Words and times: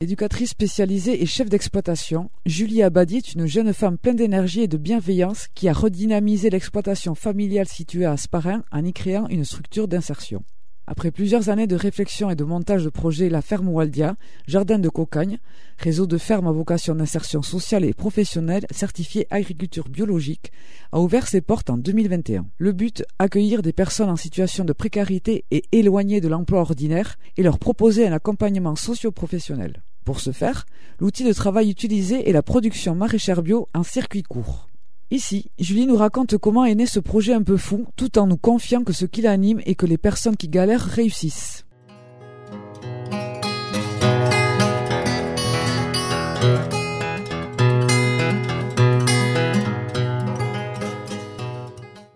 Éducatrice 0.00 0.50
spécialisée 0.50 1.22
et 1.22 1.26
chef 1.26 1.48
d'exploitation, 1.48 2.30
Julie 2.46 2.82
Abadi 2.82 3.16
est 3.16 3.34
une 3.34 3.46
jeune 3.46 3.72
femme 3.72 3.98
pleine 3.98 4.16
d'énergie 4.16 4.62
et 4.62 4.68
de 4.68 4.76
bienveillance 4.76 5.48
qui 5.54 5.68
a 5.68 5.72
redynamisé 5.72 6.50
l'exploitation 6.50 7.16
familiale 7.16 7.68
située 7.68 8.04
à 8.04 8.12
Asparin 8.12 8.62
en 8.70 8.84
y 8.84 8.92
créant 8.92 9.26
une 9.28 9.44
structure 9.44 9.88
d'insertion. 9.88 10.44
Après 10.90 11.12
plusieurs 11.12 11.50
années 11.50 11.68
de 11.68 11.76
réflexion 11.76 12.30
et 12.30 12.34
de 12.34 12.42
montage 12.42 12.82
de 12.82 12.88
projet 12.88 13.28
La 13.28 13.42
Ferme 13.42 13.68
Waldia, 13.68 14.16
Jardin 14.48 14.80
de 14.80 14.88
Cocagne, 14.88 15.38
réseau 15.78 16.08
de 16.08 16.18
fermes 16.18 16.48
à 16.48 16.52
vocation 16.52 16.96
d'insertion 16.96 17.42
sociale 17.42 17.84
et 17.84 17.94
professionnelle 17.94 18.66
certifié 18.72 19.28
agriculture 19.30 19.88
biologique, 19.88 20.50
a 20.90 20.98
ouvert 20.98 21.28
ses 21.28 21.42
portes 21.42 21.70
en 21.70 21.76
2021. 21.76 22.44
Le 22.58 22.72
but, 22.72 23.04
accueillir 23.20 23.62
des 23.62 23.72
personnes 23.72 24.10
en 24.10 24.16
situation 24.16 24.64
de 24.64 24.72
précarité 24.72 25.44
et 25.52 25.62
éloignées 25.70 26.20
de 26.20 26.26
l'emploi 26.26 26.60
ordinaire 26.60 27.18
et 27.36 27.44
leur 27.44 27.60
proposer 27.60 28.08
un 28.08 28.12
accompagnement 28.12 28.74
socio-professionnel. 28.74 29.84
Pour 30.04 30.18
ce 30.18 30.32
faire, 30.32 30.66
l'outil 30.98 31.22
de 31.22 31.32
travail 31.32 31.70
utilisé 31.70 32.28
est 32.28 32.32
la 32.32 32.42
production 32.42 32.96
maraîchère 32.96 33.42
bio 33.42 33.68
en 33.74 33.84
circuit 33.84 34.24
court. 34.24 34.69
Ici, 35.12 35.50
Julie 35.58 35.86
nous 35.86 35.96
raconte 35.96 36.38
comment 36.38 36.64
est 36.64 36.76
né 36.76 36.86
ce 36.86 37.00
projet 37.00 37.32
un 37.32 37.42
peu 37.42 37.56
fou, 37.56 37.84
tout 37.96 38.16
en 38.16 38.28
nous 38.28 38.36
confiant 38.36 38.84
que 38.84 38.92
ce 38.92 39.06
qui 39.06 39.22
l'anime 39.22 39.60
est 39.66 39.74
que 39.74 39.86
les 39.86 39.98
personnes 39.98 40.36
qui 40.36 40.48
galèrent 40.48 40.84
réussissent. 40.84 41.64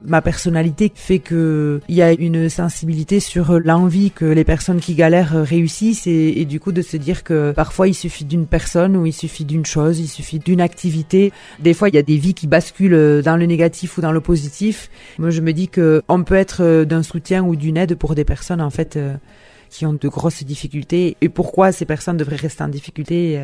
Ma 0.05 0.23
personnalité 0.23 0.93
fait 0.95 1.19
que 1.19 1.81
il 1.89 1.95
y 1.95 2.03
a 2.03 2.13
une 2.13 2.49
sensibilité 2.49 3.21
sur 3.21 3.59
l'envie 3.61 4.11
que 4.11 4.25
les 4.25 4.45
personnes 4.45 4.81
qui 4.81 4.95
galèrent 4.95 5.45
réussissent 5.45 6.07
et, 6.07 6.45
du 6.45 6.61
coup 6.61 6.73
de 6.73 6.83
se 6.83 6.97
dire 6.97 7.25
que 7.25 7.53
parfois 7.53 7.89
il 7.89 7.95
suffit 7.95 8.25
d'une 8.25 8.47
personne 8.47 8.97
ou 8.97 9.07
il 9.07 9.13
suffit 9.13 9.45
d'une 9.45 9.67
chose, 9.67 9.99
il 9.99 10.09
suffit 10.09 10.39
d'une 10.39 10.61
activité. 10.61 11.33
Des 11.61 11.75
fois 11.75 11.89
il 11.89 11.95
y 11.95 11.99
a 11.99 12.03
des 12.03 12.17
vies 12.17 12.35
qui 12.35 12.47
basculent 12.47 13.23
dans 13.23 13.37
le 13.37 13.47
négatif 13.47 13.99
ou 13.99 14.01
dans 14.01 14.13
le 14.13 14.21
positif. 14.21 14.91
Moi 15.19 15.31
je 15.31 15.41
me 15.41 15.53
dis 15.53 15.69
que 15.69 16.03
on 16.09 16.23
peut 16.23 16.35
être 16.35 16.85
d'un 16.85 17.03
soutien 17.03 17.45
ou 17.45 17.57
d'une 17.57 17.77
aide 17.77 17.95
pour 17.97 18.15
des 18.15 18.25
personnes 18.25 18.61
en 18.61 18.71
fait 18.71 18.97
euh, 18.97 19.15
qui 19.71 19.87
ont 19.87 19.95
de 19.95 20.09
grosses 20.09 20.45
difficultés 20.45 21.17
et 21.21 21.29
pourquoi 21.29 21.73
ces 21.73 21.85
personnes 21.85 22.17
devraient 22.17 22.37
rester 22.37 22.63
en 22.63 22.69
difficulté. 22.69 23.41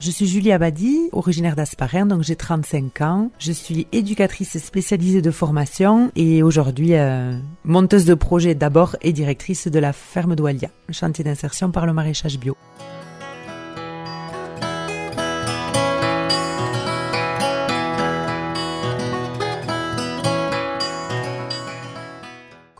Je 0.00 0.10
suis 0.10 0.26
Julie 0.26 0.50
Abadi, 0.50 1.10
originaire 1.12 1.56
d'Asparin, 1.56 2.06
donc 2.06 2.22
j'ai 2.22 2.34
35 2.34 3.02
ans. 3.02 3.30
Je 3.38 3.52
suis 3.52 3.86
éducatrice 3.92 4.56
spécialisée 4.56 5.20
de 5.20 5.30
formation 5.30 6.10
et 6.16 6.42
aujourd'hui 6.42 6.94
euh, 6.94 7.38
monteuse 7.64 8.06
de 8.06 8.14
projet 8.14 8.54
d'abord 8.54 8.96
et 9.02 9.12
directrice 9.12 9.68
de 9.68 9.78
la 9.78 9.92
ferme 9.92 10.36
d'Oualia, 10.36 10.70
chantier 10.90 11.22
d'insertion 11.22 11.70
par 11.70 11.84
le 11.84 11.92
maraîchage 11.92 12.38
bio. 12.38 12.56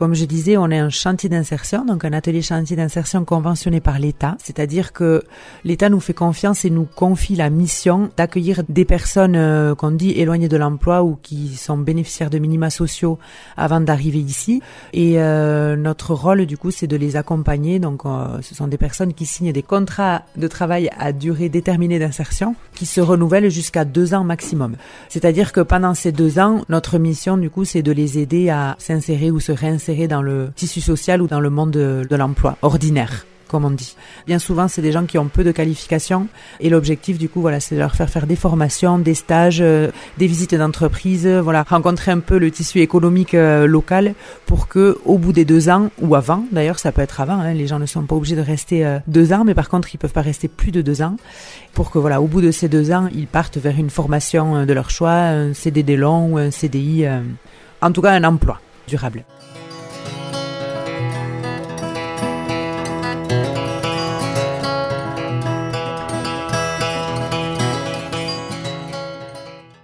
Comme 0.00 0.14
je 0.14 0.24
disais, 0.24 0.56
on 0.56 0.70
est 0.70 0.78
un 0.78 0.88
chantier 0.88 1.28
d'insertion, 1.28 1.84
donc 1.84 2.06
un 2.06 2.14
atelier 2.14 2.40
chantier 2.40 2.74
d'insertion 2.74 3.26
conventionné 3.26 3.82
par 3.82 3.98
l'État, 3.98 4.34
c'est-à-dire 4.42 4.94
que 4.94 5.22
l'État 5.62 5.90
nous 5.90 6.00
fait 6.00 6.14
confiance 6.14 6.64
et 6.64 6.70
nous 6.70 6.86
confie 6.86 7.36
la 7.36 7.50
mission 7.50 8.08
d'accueillir 8.16 8.62
des 8.66 8.86
personnes 8.86 9.36
euh, 9.36 9.74
qu'on 9.74 9.90
dit 9.90 10.12
éloignées 10.12 10.48
de 10.48 10.56
l'emploi 10.56 11.02
ou 11.02 11.18
qui 11.22 11.54
sont 11.54 11.76
bénéficiaires 11.76 12.30
de 12.30 12.38
minima 12.38 12.70
sociaux 12.70 13.18
avant 13.58 13.82
d'arriver 13.82 14.20
ici. 14.20 14.62
Et 14.94 15.20
euh, 15.20 15.76
notre 15.76 16.14
rôle, 16.14 16.46
du 16.46 16.56
coup, 16.56 16.70
c'est 16.70 16.86
de 16.86 16.96
les 16.96 17.16
accompagner. 17.16 17.78
Donc, 17.78 18.06
euh, 18.06 18.40
ce 18.40 18.54
sont 18.54 18.68
des 18.68 18.78
personnes 18.78 19.12
qui 19.12 19.26
signent 19.26 19.52
des 19.52 19.62
contrats 19.62 20.22
de 20.34 20.48
travail 20.48 20.88
à 20.98 21.12
durée 21.12 21.50
déterminée 21.50 21.98
d'insertion, 21.98 22.54
qui 22.74 22.86
se 22.86 23.02
renouvellent 23.02 23.50
jusqu'à 23.50 23.84
deux 23.84 24.14
ans 24.14 24.24
maximum. 24.24 24.76
C'est-à-dire 25.10 25.52
que 25.52 25.60
pendant 25.60 25.92
ces 25.92 26.10
deux 26.10 26.38
ans, 26.38 26.64
notre 26.70 26.96
mission, 26.96 27.36
du 27.36 27.50
coup, 27.50 27.66
c'est 27.66 27.82
de 27.82 27.92
les 27.92 28.18
aider 28.18 28.48
à 28.48 28.76
s'insérer 28.78 29.30
ou 29.30 29.40
se 29.40 29.52
réinsérer 29.52 29.89
dans 30.08 30.22
le 30.22 30.50
tissu 30.54 30.80
social 30.80 31.20
ou 31.22 31.26
dans 31.26 31.40
le 31.40 31.50
monde 31.50 31.70
de, 31.72 32.16
l'emploi 32.16 32.56
ordinaire 32.62 33.26
comme 33.48 33.64
on 33.64 33.70
dit. 33.72 33.96
Bien 34.28 34.38
souvent, 34.38 34.68
c'est 34.68 34.80
des 34.80 34.92
gens 34.92 35.06
qui 35.06 35.18
ont 35.18 35.26
peu 35.26 35.42
de 35.42 35.50
qualifications 35.50 36.28
et 36.60 36.70
l'objectif, 36.70 37.18
du 37.18 37.28
coup, 37.28 37.40
voilà, 37.40 37.58
c'est 37.58 37.74
de 37.74 37.80
leur 37.80 37.96
faire 37.96 38.08
faire 38.08 38.28
des 38.28 38.36
formations, 38.36 39.00
des 39.00 39.14
stages, 39.14 39.58
euh, 39.60 39.90
des 40.18 40.28
visites 40.28 40.54
d'entreprise, 40.54 41.26
voilà, 41.26 41.64
rencontrer 41.64 42.12
un 42.12 42.20
peu 42.20 42.38
le 42.38 42.52
tissu 42.52 42.78
économique 42.78 43.34
euh, 43.34 43.66
local 43.66 44.14
pour 44.46 44.68
que, 44.68 44.98
au 45.04 45.18
bout 45.18 45.32
des 45.32 45.44
deux 45.44 45.68
ans 45.68 45.90
ou 46.00 46.14
avant, 46.14 46.44
d'ailleurs, 46.52 46.78
ça 46.78 46.92
peut 46.92 47.02
être 47.02 47.20
avant, 47.20 47.40
hein, 47.40 47.52
les 47.52 47.66
gens 47.66 47.80
ne 47.80 47.86
sont 47.86 48.04
pas 48.04 48.14
obligés 48.14 48.36
de 48.36 48.40
rester 48.40 48.86
euh, 48.86 49.00
deux 49.08 49.32
ans, 49.32 49.42
mais 49.44 49.54
par 49.54 49.68
contre, 49.68 49.92
ils 49.92 49.98
peuvent 49.98 50.12
pas 50.12 50.22
rester 50.22 50.46
plus 50.46 50.70
de 50.70 50.80
deux 50.80 51.02
ans, 51.02 51.16
pour 51.74 51.90
que, 51.90 51.98
voilà, 51.98 52.20
au 52.20 52.28
bout 52.28 52.42
de 52.42 52.52
ces 52.52 52.68
deux 52.68 52.92
ans, 52.92 53.08
ils 53.12 53.26
partent 53.26 53.58
vers 53.58 53.76
une 53.76 53.90
formation 53.90 54.64
de 54.64 54.72
leur 54.72 54.90
choix, 54.90 55.10
un 55.10 55.54
CDD 55.54 55.96
long 55.96 56.34
ou 56.34 56.38
un 56.38 56.52
CDI, 56.52 57.04
en 57.82 57.90
tout 57.90 58.02
cas, 58.02 58.12
un 58.12 58.22
emploi 58.22 58.60
durable. 58.86 59.24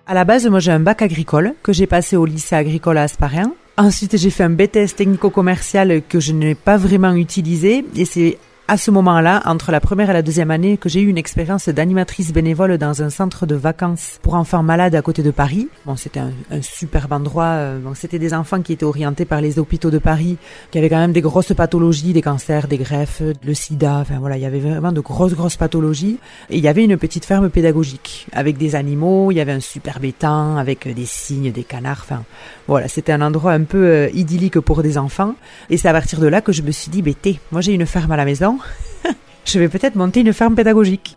À 0.09 0.15
la 0.15 0.25
base, 0.25 0.47
moi 0.47 0.61
j'ai 0.61 0.71
un 0.71 0.79
bac 0.79 1.03
agricole 1.03 1.55
que 1.65 1.73
j'ai 1.73 1.89
passé 1.89 2.17
au 2.17 2.27
lycée 2.27 2.55
agricole 2.55 2.97
à 2.97 3.03
Asparin. 3.03 3.51
Ensuite, 3.77 4.17
j'ai 4.17 4.31
fait 4.31 4.45
un 4.45 4.51
BTS 4.51 4.95
technico-commercial 4.97 6.01
que 6.09 6.21
je 6.21 6.33
n'ai 6.33 6.55
pas 6.55 6.77
vraiment 6.77 7.13
utilisé 7.15 7.85
et 7.97 8.05
c'est 8.05 8.39
à 8.69 8.77
ce 8.77 8.91
moment-là, 8.91 9.43
entre 9.45 9.71
la 9.71 9.81
première 9.81 10.11
et 10.11 10.13
la 10.13 10.23
deuxième 10.23 10.51
année, 10.51 10.77
que 10.77 10.89
j'ai 10.89 11.01
eu 11.01 11.07
une 11.07 11.19
expérience 11.19 11.69
d'animatrice 11.69 12.33
bénévole 12.33 12.79
dans 12.79 13.01
un 13.01 13.11
centre 13.11 13.47
de 13.47 13.55
vacances 13.55 14.19
pour 14.23 14.35
enfants 14.35 14.65
malades 14.65 14.97
à 14.97 15.03
côté 15.03 15.23
de 15.23 15.31
Paris. 15.31 15.69
Bon, 15.85 15.95
c'était 15.95 16.19
un, 16.19 16.33
un, 16.51 16.63
superbe 16.63 17.13
endroit. 17.13 17.45
Euh, 17.45 17.79
bon, 17.79 17.95
c'était 17.95 18.19
des 18.19 18.35
enfants 18.35 18.63
qui 18.63 18.73
étaient 18.73 18.85
orientés 18.85 19.25
par 19.25 19.41
les 19.41 19.61
hôpitaux 19.61 19.93
de 19.93 19.99
Paris, 19.99 20.37
qui 20.73 20.79
avaient 20.79 20.89
quand 20.89 20.99
même 20.99 21.13
des 21.13 21.21
grosses 21.21 21.53
pathologies, 21.53 22.13
des 22.13 22.23
cancers, 22.23 22.67
des 22.67 22.77
greffes, 22.77 23.23
le 23.45 23.55
sida. 23.55 23.99
Enfin 23.99 24.19
voilà, 24.19 24.37
il 24.37 24.43
y 24.43 24.47
avait 24.47 24.59
vraiment 24.59 24.91
de 24.91 25.01
grosses 25.01 25.35
grosses 25.35 25.57
pathologies. 25.57 26.19
Et 26.51 26.57
il 26.57 26.63
y 26.65 26.69
avait 26.69 26.85
une 26.85 26.97
petite 26.97 27.25
ferme 27.25 27.51
pédagogique 27.51 28.27
avec 28.33 28.59
des 28.59 28.75
animaux. 28.75 29.31
Il 29.31 29.37
y 29.37 29.41
avait 29.41 29.53
un 29.53 29.61
superbe 29.61 30.05
étang 30.05 30.57
avec 30.57 30.93
des 30.93 31.07
cygnes, 31.07 31.53
des 31.53 31.65
canards. 31.65 32.03
Enfin 32.03 32.25
voilà, 32.67 32.89
c'était 32.89 33.13
un 33.13 33.23
endroit 33.23 33.53
un 33.53 33.63
peu 33.63 33.87
euh, 33.87 34.09
idyllique 34.13 34.59
pour 34.59 34.83
des 34.83 34.99
enfants. 34.99 35.37
Et 35.71 35.77
c'est 35.77 35.89
à 35.89 35.93
partir 35.93 36.19
de 36.19 36.27
là 36.27 36.41
que 36.41 36.51
je 36.51 36.63
me 36.63 36.73
suis 36.73 36.91
dit, 36.91 37.03
bah, 37.03 37.13
moi 37.53 37.61
j'ai 37.61 37.73
une 37.73 37.87
ferme 37.87 38.11
à 38.11 38.17
la 38.17 38.25
maison 38.25 38.56
je 39.45 39.59
vais 39.59 39.69
peut-être 39.69 39.95
monter 39.95 40.21
une 40.21 40.33
ferme 40.33 40.55
pédagogique. 40.55 41.17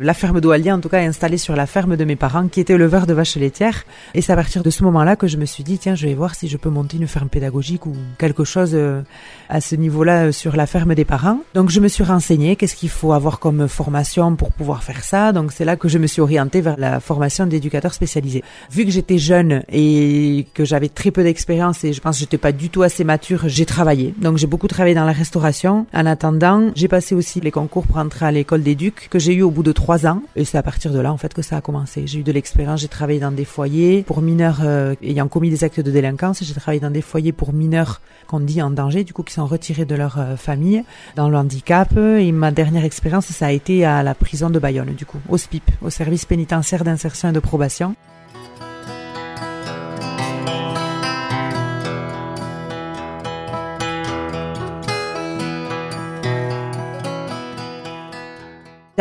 La 0.00 0.12
ferme 0.12 0.40
d'Oalia, 0.40 0.74
en 0.74 0.80
tout 0.80 0.88
cas, 0.88 1.02
est 1.02 1.06
installée 1.06 1.38
sur 1.38 1.54
la 1.54 1.66
ferme 1.66 1.96
de 1.96 2.04
mes 2.04 2.16
parents, 2.16 2.48
qui 2.48 2.58
étaient 2.58 2.72
éleveurs 2.72 3.06
de 3.06 3.14
vaches 3.14 3.36
laitières. 3.36 3.84
Et 4.14 4.22
c'est 4.22 4.32
à 4.32 4.34
partir 4.34 4.64
de 4.64 4.70
ce 4.70 4.82
moment-là 4.82 5.14
que 5.14 5.28
je 5.28 5.36
me 5.36 5.44
suis 5.44 5.62
dit, 5.62 5.78
tiens, 5.78 5.94
je 5.94 6.08
vais 6.08 6.14
voir 6.14 6.34
si 6.34 6.48
je 6.48 6.56
peux 6.56 6.68
monter 6.68 6.96
une 6.96 7.06
ferme 7.06 7.28
pédagogique 7.28 7.86
ou 7.86 7.94
quelque 8.18 8.42
chose 8.42 8.72
euh, 8.74 9.02
à 9.48 9.60
ce 9.60 9.76
niveau-là 9.76 10.24
euh, 10.24 10.32
sur 10.32 10.56
la 10.56 10.66
ferme 10.66 10.96
des 10.96 11.04
parents. 11.04 11.38
Donc, 11.54 11.70
je 11.70 11.78
me 11.78 11.86
suis 11.86 12.02
renseignée, 12.02 12.56
qu'est-ce 12.56 12.74
qu'il 12.74 12.88
faut 12.88 13.12
avoir 13.12 13.38
comme 13.38 13.68
formation 13.68 14.34
pour 14.34 14.50
pouvoir 14.50 14.82
faire 14.82 15.04
ça? 15.04 15.30
Donc, 15.30 15.52
c'est 15.52 15.64
là 15.64 15.76
que 15.76 15.86
je 15.86 15.98
me 15.98 16.08
suis 16.08 16.20
orientée 16.20 16.60
vers 16.60 16.76
la 16.76 16.98
formation 16.98 17.46
d'éducateur 17.46 17.94
spécialisé. 17.94 18.42
Vu 18.72 18.84
que 18.84 18.90
j'étais 18.90 19.18
jeune 19.18 19.62
et 19.70 20.48
que 20.54 20.64
j'avais 20.64 20.88
très 20.88 21.12
peu 21.12 21.22
d'expérience 21.22 21.84
et 21.84 21.92
je 21.92 22.00
pense 22.00 22.16
que 22.16 22.20
j'étais 22.20 22.36
pas 22.36 22.50
du 22.50 22.68
tout 22.68 22.82
assez 22.82 23.04
mature, 23.04 23.42
j'ai 23.46 23.64
travaillé. 23.64 24.12
Donc, 24.20 24.38
j'ai 24.38 24.48
beaucoup 24.48 24.66
travaillé 24.66 24.96
dans 24.96 25.04
la 25.04 25.12
restauration. 25.12 25.86
En 25.94 26.04
attendant, 26.04 26.72
j'ai 26.74 26.88
passé 26.88 27.14
aussi 27.14 27.40
les 27.40 27.52
concours 27.52 27.86
pour 27.86 27.98
entrer 27.98 28.26
à 28.26 28.32
l'école 28.32 28.64
d'éduc 28.64 29.06
que 29.08 29.20
j'ai 29.20 29.34
eu 29.34 29.42
au 29.42 29.52
bout 29.52 29.62
de 29.62 29.70
trois 29.70 29.83
ans. 29.90 30.22
Et 30.36 30.44
c'est 30.44 30.58
à 30.58 30.62
partir 30.62 30.92
de 30.92 30.98
là, 30.98 31.12
en 31.12 31.16
fait, 31.16 31.34
que 31.34 31.42
ça 31.42 31.56
a 31.56 31.60
commencé. 31.60 32.06
J'ai 32.06 32.20
eu 32.20 32.22
de 32.22 32.32
l'expérience, 32.32 32.80
j'ai 32.80 32.88
travaillé 32.88 33.20
dans 33.20 33.30
des 33.30 33.44
foyers 33.44 34.02
pour 34.02 34.22
mineurs 34.22 34.60
euh, 34.64 34.94
ayant 35.02 35.28
commis 35.28 35.50
des 35.50 35.64
actes 35.64 35.80
de 35.80 35.90
délinquance. 35.90 36.42
J'ai 36.42 36.54
travaillé 36.54 36.80
dans 36.80 36.90
des 36.90 37.02
foyers 37.02 37.32
pour 37.32 37.52
mineurs 37.52 38.00
qu'on 38.26 38.40
dit 38.40 38.62
en 38.62 38.70
danger, 38.70 39.04
du 39.04 39.12
coup, 39.12 39.22
qui 39.22 39.34
sont 39.34 39.46
retirés 39.46 39.84
de 39.84 39.94
leur 39.94 40.18
euh, 40.18 40.36
famille, 40.36 40.84
dans 41.16 41.28
le 41.28 41.36
handicap. 41.36 41.96
Et 41.96 42.32
ma 42.32 42.50
dernière 42.50 42.84
expérience, 42.84 43.26
ça 43.26 43.46
a 43.46 43.52
été 43.52 43.84
à 43.84 44.02
la 44.02 44.14
prison 44.14 44.50
de 44.50 44.58
Bayonne, 44.58 44.94
du 44.94 45.06
coup, 45.06 45.18
au 45.28 45.36
SPIP, 45.36 45.70
au 45.82 45.90
service 45.90 46.24
pénitentiaire 46.24 46.84
d'insertion 46.84 47.30
et 47.30 47.32
de 47.32 47.40
probation. 47.40 47.94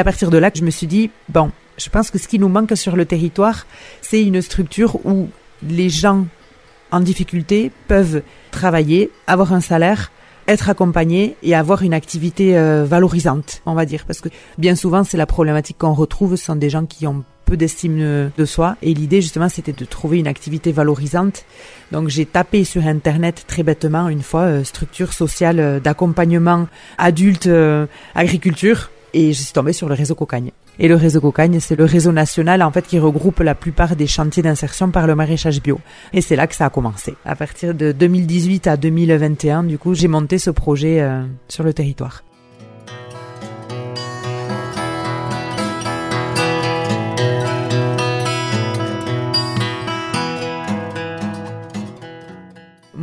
À 0.01 0.03
partir 0.03 0.29
de 0.29 0.37
là 0.37 0.49
je 0.53 0.63
me 0.63 0.71
suis 0.71 0.87
dit, 0.87 1.09
bon, 1.29 1.51
Je 1.77 1.89
pense 1.89 2.11
que 2.11 2.19
ce 2.19 2.27
qui 2.27 2.37
nous 2.37 2.49
manque 2.49 2.77
sur 2.77 2.95
le 2.95 3.05
territoire, 3.05 3.65
c'est 4.01 4.21
une 4.21 4.41
structure 4.41 5.03
où 5.05 5.29
les 5.67 5.89
gens 5.89 6.27
en 6.91 6.99
difficulté 6.99 7.71
peuvent 7.87 8.21
travailler, 8.51 9.09
avoir 9.25 9.53
un 9.53 9.61
salaire, 9.61 10.11
être 10.47 10.69
accompagnés 10.69 11.35
et 11.41 11.55
avoir 11.55 11.81
une 11.81 11.93
activité 11.93 12.55
euh, 12.57 12.85
valorisante, 12.85 13.61
on 13.65 13.73
va 13.73 13.85
dire. 13.85 14.05
Parce 14.05 14.21
que 14.21 14.29
bien 14.59 14.75
souvent, 14.75 15.03
c'est 15.03 15.17
la 15.17 15.25
problématique 15.25 15.77
qu'on 15.79 15.93
retrouve, 15.93 16.35
ce 16.35 16.45
sont 16.45 16.55
des 16.55 16.69
gens 16.69 16.85
qui 16.85 17.07
ont 17.07 17.23
peu 17.45 17.57
d'estime 17.57 18.31
de 18.37 18.45
soi. 18.45 18.77
Et 18.81 18.93
l'idée, 18.93 19.21
justement, 19.21 19.49
c'était 19.49 19.73
de 19.73 19.85
trouver 19.85 20.19
une 20.19 20.27
activité 20.27 20.71
valorisante. 20.71 21.45
Donc, 21.91 22.09
j'ai 22.09 22.25
tapé 22.25 22.63
sur 22.63 22.85
Internet 22.85 23.45
très 23.47 23.63
bêtement 23.63 24.07
une 24.09 24.21
fois 24.21 24.41
euh, 24.41 24.63
structure 24.63 25.11
sociale 25.11 25.59
euh, 25.59 25.79
d'accompagnement 25.79 26.67
adulte 26.97 27.49
agriculture 28.15 28.91
et 29.13 29.33
je 29.33 29.41
suis 29.41 29.53
tombée 29.53 29.73
sur 29.73 29.87
le 29.87 29.95
réseau 29.95 30.15
Cocagne. 30.15 30.51
Et 30.79 30.87
le 30.87 30.95
réseau 30.95 31.21
Cocagne, 31.21 31.59
c'est 31.59 31.75
le 31.75 31.85
réseau 31.85 32.11
national 32.11 32.63
en 32.63 32.71
fait 32.71 32.85
qui 32.85 32.99
regroupe 32.99 33.39
la 33.39 33.55
plupart 33.55 33.95
des 33.95 34.07
chantiers 34.07 34.43
d'insertion 34.43 34.89
par 34.89 35.07
le 35.07 35.15
maraîchage 35.15 35.61
bio. 35.61 35.79
Et 36.13 36.21
c'est 36.21 36.35
là 36.35 36.47
que 36.47 36.55
ça 36.55 36.65
a 36.65 36.69
commencé. 36.69 37.13
À 37.25 37.35
partir 37.35 37.73
de 37.75 37.91
2018 37.91 38.67
à 38.67 38.77
2021, 38.77 39.63
du 39.63 39.77
coup, 39.77 39.93
j'ai 39.93 40.07
monté 40.07 40.37
ce 40.37 40.49
projet 40.49 41.01
euh, 41.01 41.23
sur 41.47 41.63
le 41.63 41.73
territoire. 41.73 42.23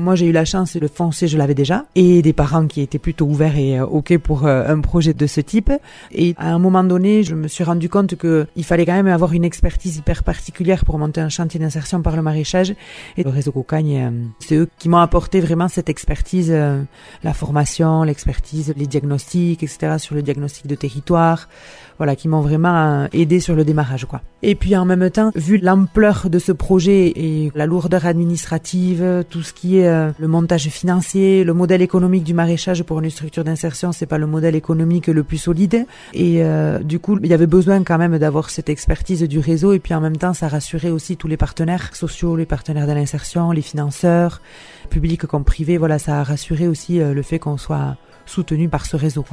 Moi, 0.01 0.15
j'ai 0.15 0.25
eu 0.25 0.33
la 0.33 0.47
chance 0.47 0.79
de 0.79 0.89
foncer, 0.89 1.29
je 1.29 1.37
l'avais 1.37 1.55
déjà, 1.55 1.85
et 1.95 2.23
des 2.23 2.33
parents 2.33 2.67
qui 2.67 2.81
étaient 2.81 2.99
plutôt 2.99 3.27
ouverts 3.27 3.59
et 3.59 3.79
euh, 3.79 3.85
ok 3.85 4.17
pour 4.17 4.47
euh, 4.47 4.67
un 4.67 4.81
projet 4.81 5.13
de 5.13 5.27
ce 5.27 5.43
type. 5.43 5.71
Et 6.11 6.35
à 6.39 6.55
un 6.55 6.59
moment 6.59 6.83
donné, 6.83 7.23
je 7.23 7.35
me 7.35 7.49
suis 7.49 7.65
rendu 7.65 7.91
compte 7.91 8.15
que 8.15 8.47
il 8.57 8.65
fallait 8.65 8.87
quand 8.87 8.95
même 8.95 9.09
avoir 9.09 9.35
une 9.35 9.45
expertise 9.45 9.99
hyper 9.99 10.25
particulière 10.25 10.87
pour 10.87 10.97
monter 10.97 11.21
un 11.21 11.29
chantier 11.29 11.61
d'insertion 11.61 12.01
par 12.01 12.17
le 12.17 12.23
maraîchage. 12.23 12.75
Et 13.19 13.23
le 13.23 13.29
réseau 13.29 13.53
Cocagne, 13.53 13.99
euh, 13.99 14.11
c'est 14.39 14.55
eux 14.57 14.69
qui 14.79 14.89
m'ont 14.89 15.01
apporté 15.01 15.39
vraiment 15.39 15.69
cette 15.69 15.91
expertise, 15.91 16.51
la 16.51 17.35
formation, 17.35 18.03
l'expertise, 18.03 18.73
les 18.79 18.87
diagnostics, 18.87 19.63
etc. 19.63 19.97
sur 19.99 20.15
le 20.15 20.23
diagnostic 20.23 20.67
de 20.67 20.77
territoire 20.77 21.47
voilà, 22.01 22.17
qui 22.17 22.29
m'ont 22.29 22.41
vraiment 22.41 23.09
aidé 23.13 23.41
sur 23.41 23.55
le 23.55 23.63
démarrage, 23.63 24.07
quoi. 24.07 24.23
Et 24.41 24.55
puis 24.55 24.75
en 24.75 24.87
même 24.87 25.11
temps, 25.11 25.33
vu 25.35 25.59
l'ampleur 25.59 26.31
de 26.31 26.39
ce 26.39 26.51
projet 26.51 27.13
et 27.15 27.53
la 27.55 27.67
lourdeur 27.67 28.07
administrative, 28.07 29.27
tout 29.29 29.43
ce 29.43 29.53
qui 29.53 29.77
est 29.77 29.90
euh, 29.91 30.13
le 30.19 30.29
montage 30.29 30.69
financier, 30.69 31.45
le 31.45 31.53
modèle 31.53 31.83
économique 31.83 32.25
du 32.25 32.35
maraîchage 32.35 32.83
pour 32.83 33.01
une 33.01 33.11
structure 33.11 33.45
d'insertion, 33.45 33.93
c'est 33.93 34.07
pas 34.07 34.19
le 34.19 34.27
modèle 34.27 34.55
économique 34.55 35.09
le 35.09 35.23
plus 35.23 35.39
solide. 35.39 35.87
Et 36.15 36.43
euh, 36.43 36.79
du 36.79 36.99
coup, 36.99 37.19
il 37.23 37.29
y 37.29 37.35
avait 37.35 37.47
besoin 37.47 37.83
quand 37.83 37.99
même 37.99 38.19
d'avoir 38.19 38.51
cette 38.51 38.69
expertise 38.69 39.23
du 39.23 39.39
réseau. 39.39 39.73
Et 39.73 39.79
puis 39.79 39.95
en 39.95 40.01
même 40.01 40.17
temps, 40.17 40.35
ça 40.35 40.49
rassurait 40.49 40.91
aussi 40.91 41.17
tous 41.17 41.29
les 41.29 41.37
partenaires 41.37 41.95
sociaux, 41.95 42.37
les 42.37 42.47
partenaires 42.47 42.87
de 42.87 42.93
l'insertion, 42.93 43.53
les 43.53 43.63
financeurs, 43.63 44.41
publics 44.89 45.27
comme 45.27 45.45
privés. 45.45 45.79
Voilà, 45.79 45.99
ça 45.99 46.21
a 46.21 46.23
rassuré 46.23 46.69
aussi 46.69 47.01
euh, 47.01 47.13
le 47.13 47.23
fait 47.23 47.39
qu'on 47.39 47.59
soit 47.59 47.97
soutenu 48.27 48.69
par 48.69 48.87
ce 48.87 48.97
réseau. 48.97 49.25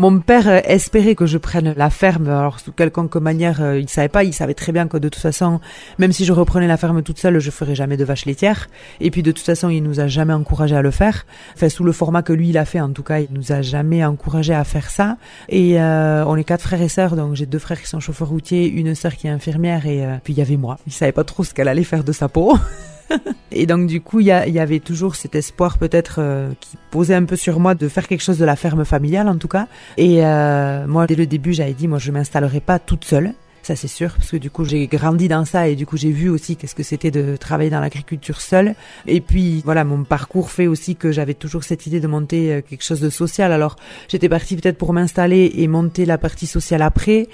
Mon 0.00 0.18
père 0.18 0.48
euh, 0.48 0.60
espérait 0.64 1.14
que 1.14 1.26
je 1.26 1.36
prenne 1.36 1.74
la 1.76 1.90
ferme, 1.90 2.26
alors 2.26 2.58
sous 2.58 2.72
quelconque 2.72 3.16
manière, 3.16 3.60
euh, 3.60 3.78
il 3.78 3.86
savait 3.90 4.08
pas, 4.08 4.24
il 4.24 4.32
savait 4.32 4.54
très 4.54 4.72
bien 4.72 4.88
que 4.88 4.96
de 4.96 5.10
toute 5.10 5.20
façon, 5.20 5.60
même 5.98 6.10
si 6.10 6.24
je 6.24 6.32
reprenais 6.32 6.66
la 6.66 6.78
ferme 6.78 7.02
toute 7.02 7.18
seule, 7.18 7.38
je 7.38 7.50
ferais 7.50 7.74
jamais 7.74 7.98
de 7.98 8.04
vache 8.06 8.24
laitière. 8.24 8.68
Et 9.00 9.10
puis 9.10 9.22
de 9.22 9.30
toute 9.30 9.44
façon, 9.44 9.68
il 9.68 9.82
nous 9.82 10.00
a 10.00 10.06
jamais 10.06 10.32
encouragé 10.32 10.74
à 10.74 10.80
le 10.80 10.90
faire. 10.90 11.26
Enfin, 11.54 11.68
sous 11.68 11.84
le 11.84 11.92
format 11.92 12.22
que 12.22 12.32
lui 12.32 12.48
il 12.48 12.56
a 12.56 12.64
fait, 12.64 12.80
en 12.80 12.92
tout 12.92 13.02
cas, 13.02 13.18
il 13.18 13.28
nous 13.30 13.52
a 13.52 13.60
jamais 13.60 14.02
encouragé 14.02 14.54
à 14.54 14.64
faire 14.64 14.88
ça. 14.88 15.18
Et 15.50 15.78
euh, 15.78 16.24
on 16.26 16.34
est 16.36 16.44
quatre 16.44 16.62
frères 16.62 16.80
et 16.80 16.88
sœurs, 16.88 17.14
donc 17.14 17.34
j'ai 17.34 17.44
deux 17.44 17.58
frères 17.58 17.82
qui 17.82 17.86
sont 17.86 18.00
chauffeurs 18.00 18.28
routiers, 18.28 18.70
une 18.70 18.94
sœur 18.94 19.14
qui 19.14 19.26
est 19.26 19.30
infirmière, 19.30 19.84
et 19.84 20.02
puis 20.24 20.32
il 20.32 20.38
y 20.38 20.42
avait 20.42 20.56
moi. 20.56 20.78
Il 20.86 20.94
savait 20.94 21.12
pas 21.12 21.24
trop 21.24 21.44
ce 21.44 21.52
qu'elle 21.52 21.68
allait 21.68 21.84
faire 21.84 22.04
de 22.04 22.12
sa 22.12 22.30
peau. 22.30 22.56
et 23.52 23.66
donc 23.66 23.86
du 23.86 24.00
coup, 24.00 24.20
il 24.20 24.26
y, 24.26 24.32
avait 24.32 24.80
toujours 24.80 25.16
cet 25.16 25.34
espoir 25.34 25.78
peut-être 25.78 26.16
euh, 26.18 26.50
qui 26.60 26.76
posait 26.90 27.14
un 27.14 27.24
peu 27.24 27.36
sur 27.36 27.60
moi 27.60 27.74
de 27.74 27.88
faire 27.88 28.06
quelque 28.06 28.22
chose 28.22 28.38
de 28.38 28.44
la 28.44 28.56
ferme 28.56 28.84
familiale 28.84 29.28
en 29.28 29.36
tout 29.36 29.48
cas. 29.48 29.66
Et 29.96 30.24
euh, 30.24 30.86
moi, 30.86 31.06
dès 31.06 31.16
le 31.16 31.26
début, 31.26 31.52
j'avais 31.52 31.72
dit, 31.72 31.88
moi, 31.88 31.98
je 31.98 32.10
m'installerai 32.10 32.60
pas 32.60 32.78
toute 32.78 33.04
seule. 33.04 33.32
C'est 33.76 33.88
sûr, 33.88 34.14
parce 34.16 34.30
que 34.30 34.36
du 34.36 34.50
coup 34.50 34.64
j'ai 34.64 34.86
grandi 34.86 35.28
dans 35.28 35.44
ça 35.44 35.68
et 35.68 35.76
du 35.76 35.86
coup 35.86 35.96
j'ai 35.96 36.10
vu 36.10 36.28
aussi 36.28 36.56
qu'est-ce 36.56 36.74
que 36.74 36.82
c'était 36.82 37.10
de 37.10 37.36
travailler 37.36 37.70
dans 37.70 37.80
l'agriculture 37.80 38.40
seule. 38.40 38.74
Et 39.06 39.20
puis 39.20 39.62
voilà, 39.64 39.84
mon 39.84 40.04
parcours 40.04 40.50
fait 40.50 40.66
aussi 40.66 40.96
que 40.96 41.12
j'avais 41.12 41.34
toujours 41.34 41.64
cette 41.64 41.86
idée 41.86 42.00
de 42.00 42.06
monter 42.06 42.52
euh, 42.52 42.60
quelque 42.62 42.84
chose 42.84 43.00
de 43.00 43.10
social. 43.10 43.52
Alors 43.52 43.76
j'étais 44.08 44.28
partie 44.28 44.56
peut-être 44.56 44.78
pour 44.78 44.92
m'installer 44.92 45.52
et 45.56 45.68
monter 45.68 46.04
la 46.06 46.18
partie 46.18 46.46
sociale 46.46 46.82
après. 46.82 47.28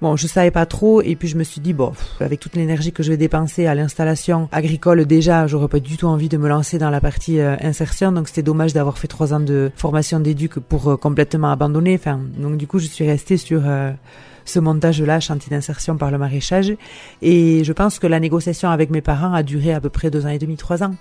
Bon, 0.00 0.14
je 0.14 0.28
savais 0.28 0.52
pas 0.52 0.64
trop 0.64 1.02
et 1.02 1.16
puis 1.16 1.26
je 1.26 1.36
me 1.36 1.42
suis 1.42 1.60
dit 1.60 1.72
bon, 1.72 1.92
avec 2.20 2.38
toute 2.38 2.54
l'énergie 2.54 2.92
que 2.92 3.02
je 3.02 3.10
vais 3.10 3.16
dépenser 3.16 3.66
à 3.66 3.74
l'installation 3.74 4.48
agricole 4.52 5.04
déjà, 5.06 5.48
j'aurais 5.48 5.66
pas 5.66 5.80
du 5.80 5.96
tout 5.96 6.06
envie 6.06 6.28
de 6.28 6.36
me 6.36 6.48
lancer 6.48 6.78
dans 6.78 6.90
la 6.90 7.00
partie 7.00 7.40
euh, 7.40 7.56
insertion. 7.62 8.12
Donc 8.12 8.28
c'était 8.28 8.44
dommage 8.44 8.72
d'avoir 8.72 8.96
fait 8.96 9.08
trois 9.08 9.34
ans 9.34 9.40
de 9.40 9.72
formation 9.74 10.20
d'éduc 10.20 10.60
pour 10.60 10.88
euh, 10.88 10.96
complètement 10.96 11.50
abandonner. 11.50 11.96
Enfin, 11.96 12.20
donc 12.38 12.58
du 12.58 12.68
coup 12.68 12.78
je 12.78 12.86
suis 12.86 13.04
restée 13.04 13.38
sur 13.38 13.62
euh, 13.66 13.90
ce 14.48 14.58
montage-là, 14.58 15.20
chantier 15.20 15.50
d'insertion 15.50 15.96
par 15.96 16.10
le 16.10 16.18
maraîchage. 16.18 16.72
Et 17.22 17.64
je 17.64 17.72
pense 17.72 17.98
que 17.98 18.06
la 18.06 18.20
négociation 18.20 18.70
avec 18.70 18.90
mes 18.90 19.00
parents 19.00 19.32
a 19.32 19.42
duré 19.42 19.72
à 19.72 19.80
peu 19.80 19.88
près 19.88 20.10
deux 20.10 20.26
ans 20.26 20.30
et 20.30 20.38
demi, 20.38 20.56
trois 20.56 20.82
ans. 20.82 20.94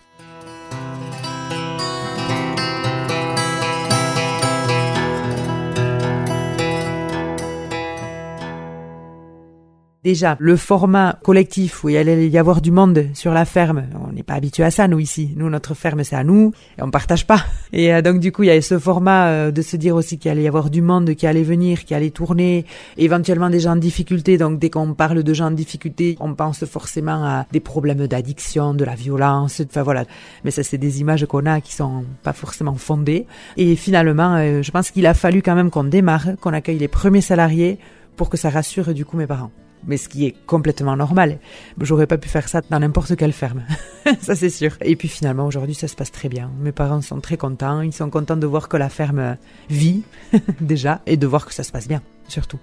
Déjà, 10.07 10.37
le 10.39 10.55
format 10.55 11.19
collectif 11.21 11.83
où 11.83 11.89
il 11.89 11.97
allait 11.97 12.29
y 12.29 12.37
avoir 12.37 12.61
du 12.61 12.71
monde 12.71 13.07
sur 13.13 13.33
la 13.33 13.43
ferme, 13.43 13.87
on 14.01 14.13
n'est 14.13 14.23
pas 14.23 14.35
habitué 14.35 14.63
à 14.63 14.71
ça, 14.71 14.87
nous, 14.87 14.99
ici. 14.99 15.33
Nous, 15.35 15.49
notre 15.49 15.73
ferme, 15.73 16.01
c'est 16.05 16.15
à 16.15 16.23
nous, 16.23 16.53
et 16.77 16.81
on 16.81 16.89
partage 16.89 17.27
pas. 17.27 17.43
Et 17.73 17.93
euh, 17.93 18.01
donc, 18.01 18.21
du 18.21 18.31
coup, 18.31 18.43
il 18.43 18.45
y 18.45 18.49
avait 18.49 18.61
ce 18.61 18.79
format 18.79 19.27
euh, 19.27 19.51
de 19.51 19.61
se 19.61 19.75
dire 19.75 19.95
aussi 19.95 20.17
qu'il 20.17 20.31
allait 20.31 20.43
y 20.43 20.47
avoir 20.47 20.69
du 20.69 20.81
monde 20.81 21.13
qui 21.13 21.27
allait 21.27 21.43
venir, 21.43 21.83
qui 21.83 21.93
allait 21.93 22.11
tourner, 22.11 22.65
éventuellement 22.95 23.49
des 23.49 23.59
gens 23.59 23.73
en 23.73 23.75
difficulté. 23.75 24.37
Donc, 24.37 24.59
dès 24.59 24.69
qu'on 24.69 24.93
parle 24.93 25.23
de 25.23 25.33
gens 25.33 25.47
en 25.47 25.51
difficulté, 25.51 26.15
on 26.21 26.35
pense 26.35 26.63
forcément 26.63 27.25
à 27.25 27.45
des 27.51 27.59
problèmes 27.59 28.07
d'addiction, 28.07 28.73
de 28.73 28.85
la 28.85 28.95
violence, 28.95 29.61
enfin 29.69 29.83
voilà. 29.83 30.05
Mais 30.45 30.51
ça, 30.51 30.63
c'est 30.63 30.77
des 30.77 31.01
images 31.01 31.25
qu'on 31.25 31.45
a 31.45 31.59
qui 31.59 31.73
sont 31.73 32.05
pas 32.23 32.31
forcément 32.31 32.75
fondées. 32.75 33.25
Et 33.57 33.75
finalement, 33.75 34.35
euh, 34.37 34.61
je 34.61 34.71
pense 34.71 34.89
qu'il 34.89 35.05
a 35.05 35.13
fallu 35.13 35.41
quand 35.41 35.55
même 35.55 35.69
qu'on 35.69 35.83
démarre, 35.83 36.37
qu'on 36.39 36.53
accueille 36.53 36.79
les 36.79 36.87
premiers 36.87 37.19
salariés 37.19 37.77
pour 38.15 38.29
que 38.29 38.37
ça 38.37 38.49
rassure 38.49 38.93
du 38.93 39.03
coup 39.03 39.17
mes 39.17 39.27
parents 39.27 39.51
mais 39.87 39.97
ce 39.97 40.09
qui 40.09 40.25
est 40.25 40.35
complètement 40.45 40.95
normal. 40.95 41.39
J'aurais 41.81 42.07
pas 42.07 42.17
pu 42.17 42.29
faire 42.29 42.47
ça 42.47 42.61
dans 42.69 42.79
n'importe 42.79 43.15
quelle 43.15 43.33
ferme, 43.33 43.63
ça 44.21 44.35
c'est 44.35 44.49
sûr. 44.49 44.77
Et 44.81 44.95
puis 44.95 45.07
finalement 45.07 45.47
aujourd'hui 45.47 45.73
ça 45.73 45.87
se 45.87 45.95
passe 45.95 46.11
très 46.11 46.29
bien. 46.29 46.51
Mes 46.59 46.71
parents 46.71 47.01
sont 47.01 47.19
très 47.19 47.37
contents, 47.37 47.81
ils 47.81 47.93
sont 47.93 48.09
contents 48.09 48.37
de 48.37 48.45
voir 48.45 48.69
que 48.69 48.77
la 48.77 48.89
ferme 48.89 49.37
vit 49.69 50.03
déjà 50.61 51.01
et 51.05 51.17
de 51.17 51.25
voir 51.25 51.45
que 51.45 51.53
ça 51.53 51.63
se 51.63 51.71
passe 51.71 51.87
bien, 51.87 52.01
surtout. 52.27 52.59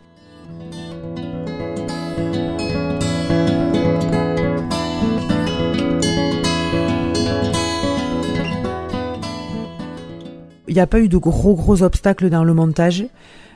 Il 10.66 10.78
n'y 10.78 10.80
a 10.80 10.86
pas 10.88 10.98
eu 10.98 11.08
de 11.08 11.18
gros 11.18 11.54
gros 11.54 11.84
obstacles 11.84 12.30
dans 12.30 12.42
le 12.42 12.52
montage. 12.52 13.04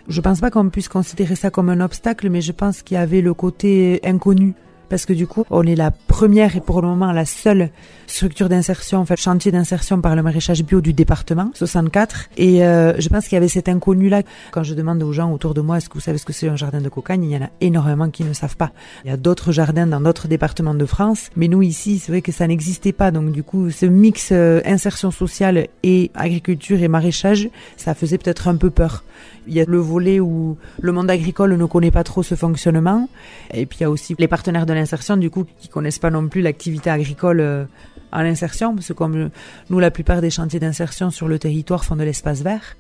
Je 0.09 0.23
pense 0.23 0.41
pas 0.41 0.51
qu'on 0.51 0.71
puisse 0.71 0.89
considérer 0.89 1.37
ça 1.37 1.51
comme 1.51 1.69
un 1.69 1.81
obstacle, 1.81 2.31
mais 2.31 2.41
je 2.41 2.53
pense 2.53 2.83
qu'il 2.83 2.95
y 2.95 2.99
avait 2.99 3.21
le 3.21 3.35
côté 3.35 4.01
inconnu. 4.05 4.55
Parce 4.89 5.05
que 5.05 5.13
du 5.13 5.27
coup, 5.27 5.45
on 5.51 5.65
est 5.65 5.77
la 5.77 5.91
première 5.91 6.57
et 6.57 6.63
pour 6.63 6.81
le 6.81 6.89
moment 6.89 7.13
la 7.13 7.27
seule 7.27 7.71
structure 8.09 8.49
d'insertion, 8.49 8.99
en 8.99 9.05
fait, 9.05 9.17
chantier 9.17 9.53
d'insertion 9.53 10.01
par 10.01 10.17
le 10.17 10.23
maraîchage 10.23 10.65
bio 10.65 10.81
du 10.81 10.93
département, 10.93 11.51
64. 11.55 12.31
Et 12.37 12.65
euh, 12.65 12.99
je 12.99 13.09
pense 13.09 13.25
qu'il 13.25 13.35
y 13.35 13.37
avait 13.37 13.49
cet 13.49 13.69
inconnu-là. 13.69 14.23
Quand 14.51 14.63
je 14.63 14.75
demande 14.75 15.03
aux 15.03 15.13
gens 15.13 15.33
autour 15.33 15.55
de 15.55 15.61
moi, 15.61 15.79
est-ce 15.79 15.89
que 15.89 15.95
vous 15.95 16.01
savez 16.01 16.19
ce 16.19 16.25
que 16.25 16.33
c'est 16.33 16.49
un 16.49 16.57
jardin 16.57 16.81
de 16.81 16.89
cocagne 16.89 17.25
Il 17.25 17.31
y 17.31 17.37
en 17.37 17.45
a 17.45 17.51
énormément 17.61 18.11
qui 18.11 18.25
ne 18.25 18.33
savent 18.33 18.57
pas. 18.57 18.73
Il 19.05 19.11
y 19.11 19.13
a 19.13 19.17
d'autres 19.17 19.53
jardins 19.53 19.87
dans 19.87 20.01
d'autres 20.01 20.29
départements 20.29 20.75
de 20.75 20.87
France, 20.87 21.31
mais 21.37 21.49
nous 21.49 21.63
ici, 21.63 21.99
c'est 21.99 22.11
vrai 22.11 22.23
que 22.23 22.33
ça 22.33 22.47
n'existait 22.47 22.93
pas. 22.93 23.11
Donc 23.11 23.31
du 23.31 23.43
coup, 23.43 23.71
ce 23.71 23.87
mix 23.87 24.31
euh, 24.33 24.61
insertion 24.65 25.11
sociale 25.11 25.69
et 25.83 26.11
agriculture 26.15 26.83
et 26.83 26.89
maraîchage, 26.89 27.49
ça 27.77 27.95
faisait 27.95 28.19
peut-être 28.19 28.49
un 28.49 28.57
peu 28.57 28.71
peur. 28.71 29.05
Il 29.47 29.55
y 29.55 29.61
a 29.61 29.65
le 29.67 29.79
volet 29.79 30.21
où 30.21 30.57
le 30.81 30.93
monde 30.93 31.11
agricole 31.11 31.57
ne 31.57 31.65
connaît 31.65 31.91
pas 31.91 32.05
trop 32.05 32.23
ce 32.23 32.35
fonctionnement. 32.35 33.09
Et 33.53 33.67
puis 33.67 33.79
il 33.81 33.83
y 33.83 33.87
a 33.87 33.91
aussi 33.91 34.15
les 34.19 34.29
partenaires 34.29 34.67
de 34.67 34.73
l'insertion, 34.73 35.17
du 35.17 35.31
coup, 35.31 35.45
qui 35.61 35.69
connaissent 35.69 35.99
pas 35.99 36.11
non 36.11 36.29
plus 36.29 36.43
l'activité 36.43 36.91
agricole 36.91 37.41
euh, 37.41 37.65
à 38.13 38.23
l'insertion, 38.23 38.75
parce 38.75 38.89
que 38.89 38.93
comme 38.93 39.31
nous, 39.71 39.79
la 39.79 39.91
plupart 39.91 40.21
des 40.21 40.31
chantiers 40.31 40.61
d'insertion 40.61 41.11
sur 41.11 41.29
le 41.29 41.39
territoire 41.39 41.85
font 41.85 41.97
de 41.97 42.05
l'espace 42.05 42.43
vert. 42.43 42.77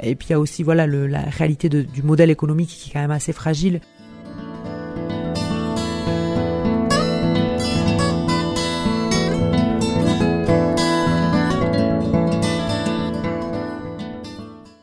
Et 0.00 0.14
puis 0.14 0.28
il 0.28 0.32
y 0.32 0.34
a 0.34 0.40
aussi 0.40 0.62
voilà 0.62 0.86
la 0.86 1.22
réalité 1.22 1.68
du 1.68 2.02
modèle 2.02 2.30
économique 2.30 2.68
qui 2.68 2.90
est 2.90 2.92
quand 2.92 3.00
même 3.00 3.10
assez 3.10 3.32
fragile. 3.32 3.80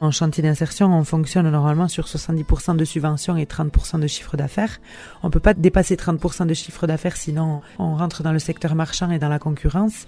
En 0.06 0.12
chantier 0.12 0.44
d'insertion, 0.44 0.96
on 0.96 1.04
fonctionne 1.04 1.50
normalement 1.50 1.88
sur 1.88 2.06
70% 2.06 2.76
de 2.76 2.86
subventions 2.86 3.38
et 3.38 3.46
30% 3.46 4.00
de 4.00 4.06
chiffre 4.06 4.38
d'affaires. 4.38 4.80
On 5.24 5.32
peut 5.32 5.40
pas 5.40 5.56
dépasser 5.56 5.96
30% 5.96 6.46
de 6.46 6.54
chiffre 6.54 6.86
d'affaires, 6.86 7.18
sinon 7.18 7.62
on 7.80 7.96
rentre 7.96 8.22
dans 8.22 8.32
le 8.32 8.38
secteur 8.38 8.76
marchand 8.76 9.10
et 9.10 9.18
dans 9.18 9.30
la 9.30 9.40
concurrence. 9.40 10.06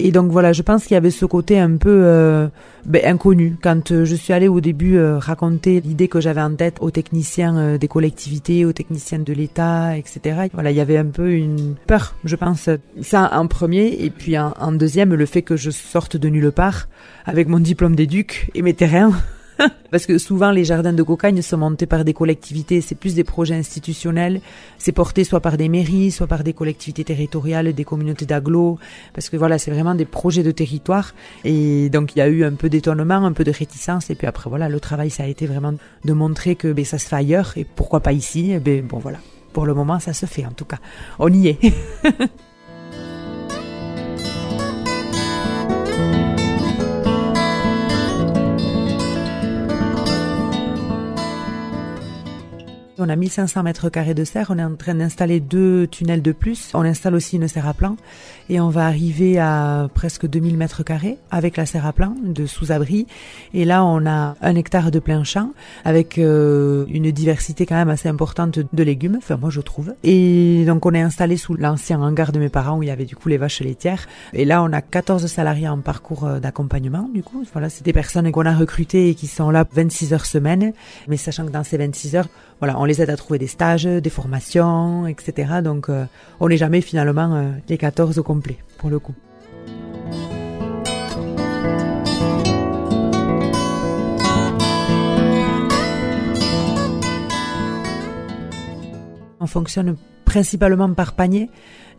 Et 0.00 0.12
donc 0.12 0.30
voilà, 0.30 0.52
je 0.52 0.60
pense 0.60 0.84
qu'il 0.84 0.96
y 0.96 0.98
avait 0.98 1.10
ce 1.10 1.24
côté 1.24 1.58
un 1.58 1.78
peu 1.78 2.02
euh, 2.04 2.48
ben, 2.84 3.00
inconnu. 3.06 3.56
Quand 3.62 3.90
euh, 3.90 4.04
je 4.04 4.14
suis 4.14 4.34
allée 4.34 4.48
au 4.48 4.60
début 4.60 4.98
euh, 4.98 5.16
raconter 5.16 5.80
l'idée 5.80 6.08
que 6.08 6.20
j'avais 6.20 6.42
en 6.42 6.54
tête 6.54 6.76
aux 6.82 6.90
techniciens 6.90 7.78
des 7.78 7.88
collectivités, 7.88 8.66
aux 8.66 8.74
techniciens 8.74 9.20
de 9.20 9.32
l'État, 9.32 9.96
etc. 9.96 10.48
Voilà, 10.52 10.72
il 10.72 10.76
y 10.76 10.80
avait 10.82 10.98
un 10.98 11.06
peu 11.06 11.32
une 11.32 11.74
peur, 11.86 12.16
je 12.24 12.36
pense. 12.36 12.68
Ça 13.00 13.30
en 13.32 13.46
premier, 13.46 13.96
et 14.04 14.10
puis 14.10 14.36
en, 14.38 14.52
en 14.60 14.72
deuxième, 14.72 15.14
le 15.14 15.24
fait 15.24 15.40
que 15.40 15.56
je 15.56 15.70
sorte 15.70 16.18
de 16.18 16.28
nulle 16.28 16.52
part 16.52 16.86
avec 17.24 17.48
mon 17.48 17.60
diplôme 17.60 17.96
d'éduc 17.96 18.50
et 18.54 18.60
mes 18.60 18.74
terrains. 18.74 19.12
Parce 19.90 20.06
que 20.06 20.18
souvent 20.18 20.50
les 20.50 20.64
jardins 20.64 20.92
de 20.92 21.02
cocagne 21.02 21.42
sont 21.42 21.56
montés 21.56 21.86
par 21.86 22.04
des 22.04 22.14
collectivités, 22.14 22.80
c'est 22.80 22.94
plus 22.94 23.14
des 23.14 23.24
projets 23.24 23.54
institutionnels, 23.54 24.40
c'est 24.78 24.92
porté 24.92 25.24
soit 25.24 25.40
par 25.40 25.56
des 25.56 25.68
mairies, 25.68 26.10
soit 26.10 26.26
par 26.26 26.44
des 26.44 26.52
collectivités 26.52 27.04
territoriales, 27.04 27.72
des 27.72 27.84
communautés 27.84 28.26
d'agglo, 28.26 28.78
parce 29.14 29.28
que 29.28 29.36
voilà, 29.36 29.58
c'est 29.58 29.70
vraiment 29.70 29.94
des 29.94 30.04
projets 30.04 30.42
de 30.42 30.50
territoire. 30.50 31.14
Et 31.44 31.88
donc 31.90 32.14
il 32.14 32.20
y 32.20 32.22
a 32.22 32.28
eu 32.28 32.44
un 32.44 32.54
peu 32.54 32.68
d'étonnement, 32.68 33.24
un 33.24 33.32
peu 33.32 33.44
de 33.44 33.52
réticence, 33.52 34.10
et 34.10 34.14
puis 34.14 34.26
après 34.26 34.48
voilà, 34.48 34.68
le 34.68 34.80
travail 34.80 35.10
ça 35.10 35.24
a 35.24 35.26
été 35.26 35.46
vraiment 35.46 35.74
de 36.04 36.12
montrer 36.12 36.56
que 36.56 36.72
ben, 36.72 36.84
ça 36.84 36.98
se 36.98 37.06
fait 37.08 37.16
ailleurs, 37.16 37.54
et 37.56 37.64
pourquoi 37.64 38.00
pas 38.00 38.12
ici, 38.12 38.52
et 38.52 38.60
ben 38.60 38.84
bon 38.86 38.98
voilà. 38.98 39.18
Pour 39.52 39.66
le 39.66 39.74
moment, 39.74 39.98
ça 39.98 40.12
se 40.12 40.26
fait 40.26 40.44
en 40.44 40.52
tout 40.52 40.66
cas. 40.66 40.78
On 41.18 41.32
y 41.32 41.48
est. 41.48 41.58
On 53.08 53.10
a 53.10 53.16
1500 53.16 53.62
mètres 53.62 53.88
carrés 53.88 54.12
de 54.12 54.22
serre. 54.22 54.48
On 54.50 54.58
est 54.58 54.62
en 54.62 54.74
train 54.74 54.94
d'installer 54.94 55.40
deux 55.40 55.86
tunnels 55.86 56.20
de 56.20 56.32
plus. 56.32 56.72
On 56.74 56.82
installe 56.82 57.14
aussi 57.14 57.36
une 57.36 57.48
serre 57.48 57.66
à 57.66 57.72
plan. 57.72 57.96
Et 58.50 58.60
on 58.60 58.68
va 58.68 58.84
arriver 58.84 59.38
à 59.38 59.88
presque 59.94 60.26
2000 60.26 60.58
mètres 60.58 60.82
carrés 60.82 61.16
avec 61.30 61.56
la 61.56 61.64
serre 61.64 61.86
à 61.86 61.94
plan 61.94 62.14
de 62.22 62.44
sous-abri. 62.44 63.06
Et 63.54 63.64
là, 63.64 63.82
on 63.82 64.04
a 64.04 64.36
un 64.42 64.54
hectare 64.56 64.90
de 64.90 64.98
plein 64.98 65.24
champ 65.24 65.54
avec 65.86 66.18
euh, 66.18 66.84
une 66.90 67.10
diversité 67.10 67.64
quand 67.64 67.76
même 67.76 67.88
assez 67.88 68.10
importante 68.10 68.58
de 68.70 68.82
légumes. 68.82 69.16
Enfin, 69.16 69.38
moi, 69.38 69.48
je 69.48 69.62
trouve. 69.62 69.94
Et 70.04 70.64
donc, 70.66 70.84
on 70.84 70.92
est 70.92 71.00
installé 71.00 71.38
sous 71.38 71.54
l'ancien 71.54 72.02
hangar 72.02 72.30
de 72.30 72.38
mes 72.38 72.50
parents 72.50 72.76
où 72.76 72.82
il 72.82 72.90
y 72.90 72.92
avait 72.92 73.06
du 73.06 73.16
coup 73.16 73.30
les 73.30 73.38
vaches 73.38 73.60
laitières. 73.60 74.06
Et 74.34 74.44
là, 74.44 74.62
on 74.62 74.70
a 74.74 74.82
14 74.82 75.26
salariés 75.28 75.68
en 75.68 75.78
parcours 75.78 76.26
euh, 76.26 76.40
d'accompagnement. 76.40 77.08
Du 77.14 77.22
coup, 77.22 77.42
voilà, 77.54 77.70
c'est 77.70 77.86
des 77.86 77.94
personnes 77.94 78.30
qu'on 78.32 78.44
a 78.44 78.54
recrutées 78.54 79.08
et 79.08 79.14
qui 79.14 79.28
sont 79.28 79.48
là 79.48 79.64
26 79.72 80.12
heures 80.12 80.26
semaine. 80.26 80.74
Mais 81.06 81.16
sachant 81.16 81.46
que 81.46 81.52
dans 81.52 81.64
ces 81.64 81.78
26 81.78 82.16
heures, 82.16 82.28
voilà, 82.60 82.78
on 82.80 82.84
les 82.84 82.97
aide 83.00 83.10
à 83.10 83.16
trouver 83.16 83.38
des 83.38 83.46
stages, 83.46 83.84
des 83.84 84.10
formations, 84.10 85.06
etc. 85.06 85.60
Donc, 85.62 85.88
euh, 85.88 86.04
on 86.40 86.48
n'est 86.48 86.56
jamais 86.56 86.80
finalement 86.80 87.34
euh, 87.34 87.50
les 87.68 87.78
14 87.78 88.18
au 88.18 88.22
complet, 88.22 88.58
pour 88.78 88.90
le 88.90 88.98
coup. 88.98 89.14
On 99.40 99.46
fonctionne 99.46 99.96
principalement 100.28 100.92
par 100.92 101.14
panier. 101.14 101.48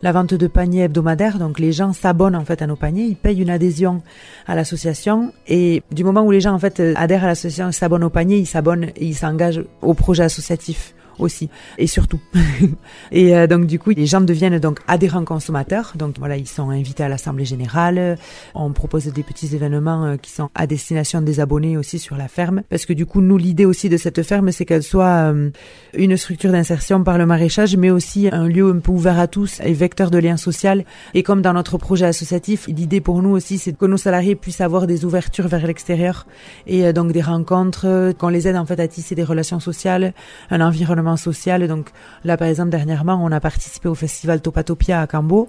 La 0.02 0.12
vente 0.12 0.34
de 0.34 0.46
paniers 0.46 0.84
hebdomadaires. 0.84 1.38
Donc 1.38 1.58
les 1.58 1.72
gens 1.72 1.92
s'abonnent 1.92 2.36
en 2.36 2.44
fait 2.44 2.62
à 2.62 2.66
nos 2.66 2.76
paniers, 2.76 3.04
ils 3.04 3.16
payent 3.16 3.42
une 3.42 3.50
adhésion 3.50 4.02
à 4.46 4.54
l'association. 4.54 5.32
Et 5.48 5.82
du 5.90 6.04
moment 6.04 6.22
où 6.22 6.30
les 6.30 6.40
gens 6.40 6.54
en 6.54 6.58
fait 6.58 6.80
adhèrent 6.94 7.24
à 7.24 7.26
l'association, 7.26 7.72
s'abonnent 7.72 8.04
au 8.04 8.10
panier, 8.10 8.38
ils 8.38 8.46
s'abonnent 8.46 8.84
et 8.84 9.04
ils 9.04 9.16
s'engagent 9.16 9.64
au 9.82 9.94
projet 9.94 10.22
associatif 10.22 10.94
aussi 11.22 11.48
et 11.78 11.86
surtout. 11.86 12.20
et 13.12 13.36
euh, 13.36 13.46
donc 13.46 13.66
du 13.66 13.78
coup, 13.78 13.90
les 13.90 14.06
gens 14.06 14.20
deviennent 14.20 14.58
donc 14.58 14.80
adhérents 14.86 15.24
consommateurs. 15.24 15.92
Donc 15.96 16.16
voilà, 16.18 16.36
ils 16.36 16.48
sont 16.48 16.70
invités 16.70 17.02
à 17.02 17.08
l'assemblée 17.08 17.44
générale. 17.44 18.18
On 18.54 18.72
propose 18.72 19.06
des 19.06 19.22
petits 19.22 19.54
événements 19.54 20.04
euh, 20.04 20.16
qui 20.16 20.30
sont 20.30 20.50
à 20.54 20.66
destination 20.66 21.20
des 21.20 21.40
abonnés 21.40 21.76
aussi 21.76 21.98
sur 21.98 22.16
la 22.16 22.28
ferme 22.28 22.62
parce 22.68 22.86
que 22.86 22.92
du 22.92 23.06
coup, 23.06 23.20
nous 23.20 23.36
l'idée 23.36 23.64
aussi 23.64 23.88
de 23.88 23.96
cette 23.96 24.22
ferme, 24.22 24.52
c'est 24.52 24.64
qu'elle 24.64 24.82
soit 24.82 25.32
euh, 25.32 25.50
une 25.94 26.16
structure 26.16 26.52
d'insertion 26.52 27.02
par 27.02 27.18
le 27.18 27.26
maraîchage, 27.26 27.76
mais 27.76 27.90
aussi 27.90 28.28
un 28.30 28.46
lieu 28.46 28.70
un 28.70 28.78
peu 28.78 28.92
ouvert 28.92 29.18
à 29.18 29.26
tous 29.26 29.60
et 29.60 29.72
vecteur 29.72 30.10
de 30.10 30.18
lien 30.18 30.36
social. 30.36 30.84
Et 31.14 31.22
comme 31.22 31.42
dans 31.42 31.52
notre 31.52 31.78
projet 31.78 32.06
associatif, 32.06 32.66
l'idée 32.68 33.00
pour 33.00 33.22
nous 33.22 33.30
aussi, 33.30 33.58
c'est 33.58 33.76
que 33.76 33.86
nos 33.86 33.96
salariés 33.96 34.34
puissent 34.34 34.60
avoir 34.60 34.86
des 34.86 35.04
ouvertures 35.04 35.48
vers 35.48 35.66
l'extérieur 35.66 36.26
et 36.66 36.92
donc 36.92 37.12
des 37.12 37.22
rencontres, 37.22 38.12
qu'on 38.18 38.28
les 38.28 38.48
aide 38.48 38.56
en 38.56 38.66
fait 38.66 38.80
à 38.80 38.88
tisser 38.88 39.14
des 39.14 39.24
relations 39.24 39.60
sociales, 39.60 40.12
un 40.50 40.60
environnement 40.60 41.09
social. 41.16 41.66
Donc 41.68 41.90
là, 42.24 42.36
par 42.36 42.48
exemple, 42.48 42.70
dernièrement, 42.70 43.20
on 43.22 43.32
a 43.32 43.40
participé 43.40 43.88
au 43.88 43.94
festival 43.94 44.40
Topatopia 44.40 45.00
à 45.00 45.06
Cambo, 45.06 45.48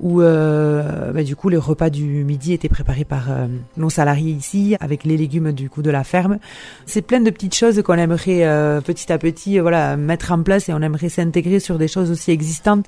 où 0.00 0.22
euh, 0.22 1.12
bah, 1.12 1.22
du 1.22 1.36
coup, 1.36 1.48
les 1.48 1.56
repas 1.56 1.90
du 1.90 2.24
midi 2.24 2.52
étaient 2.52 2.68
préparés 2.68 3.04
par 3.04 3.30
euh, 3.30 3.46
nos 3.76 3.90
salariés 3.90 4.32
ici, 4.32 4.76
avec 4.80 5.04
les 5.04 5.16
légumes 5.16 5.52
du 5.52 5.70
coup 5.70 5.82
de 5.82 5.90
la 5.90 6.04
ferme. 6.04 6.38
C'est 6.86 7.02
plein 7.02 7.20
de 7.20 7.30
petites 7.30 7.54
choses 7.54 7.82
qu'on 7.82 7.94
aimerait 7.94 8.46
euh, 8.46 8.80
petit 8.80 9.12
à 9.12 9.18
petit, 9.18 9.58
voilà, 9.58 9.96
mettre 9.96 10.32
en 10.32 10.42
place 10.42 10.68
et 10.68 10.74
on 10.74 10.82
aimerait 10.82 11.08
s'intégrer 11.08 11.60
sur 11.60 11.78
des 11.78 11.88
choses 11.88 12.10
aussi 12.10 12.30
existantes. 12.30 12.86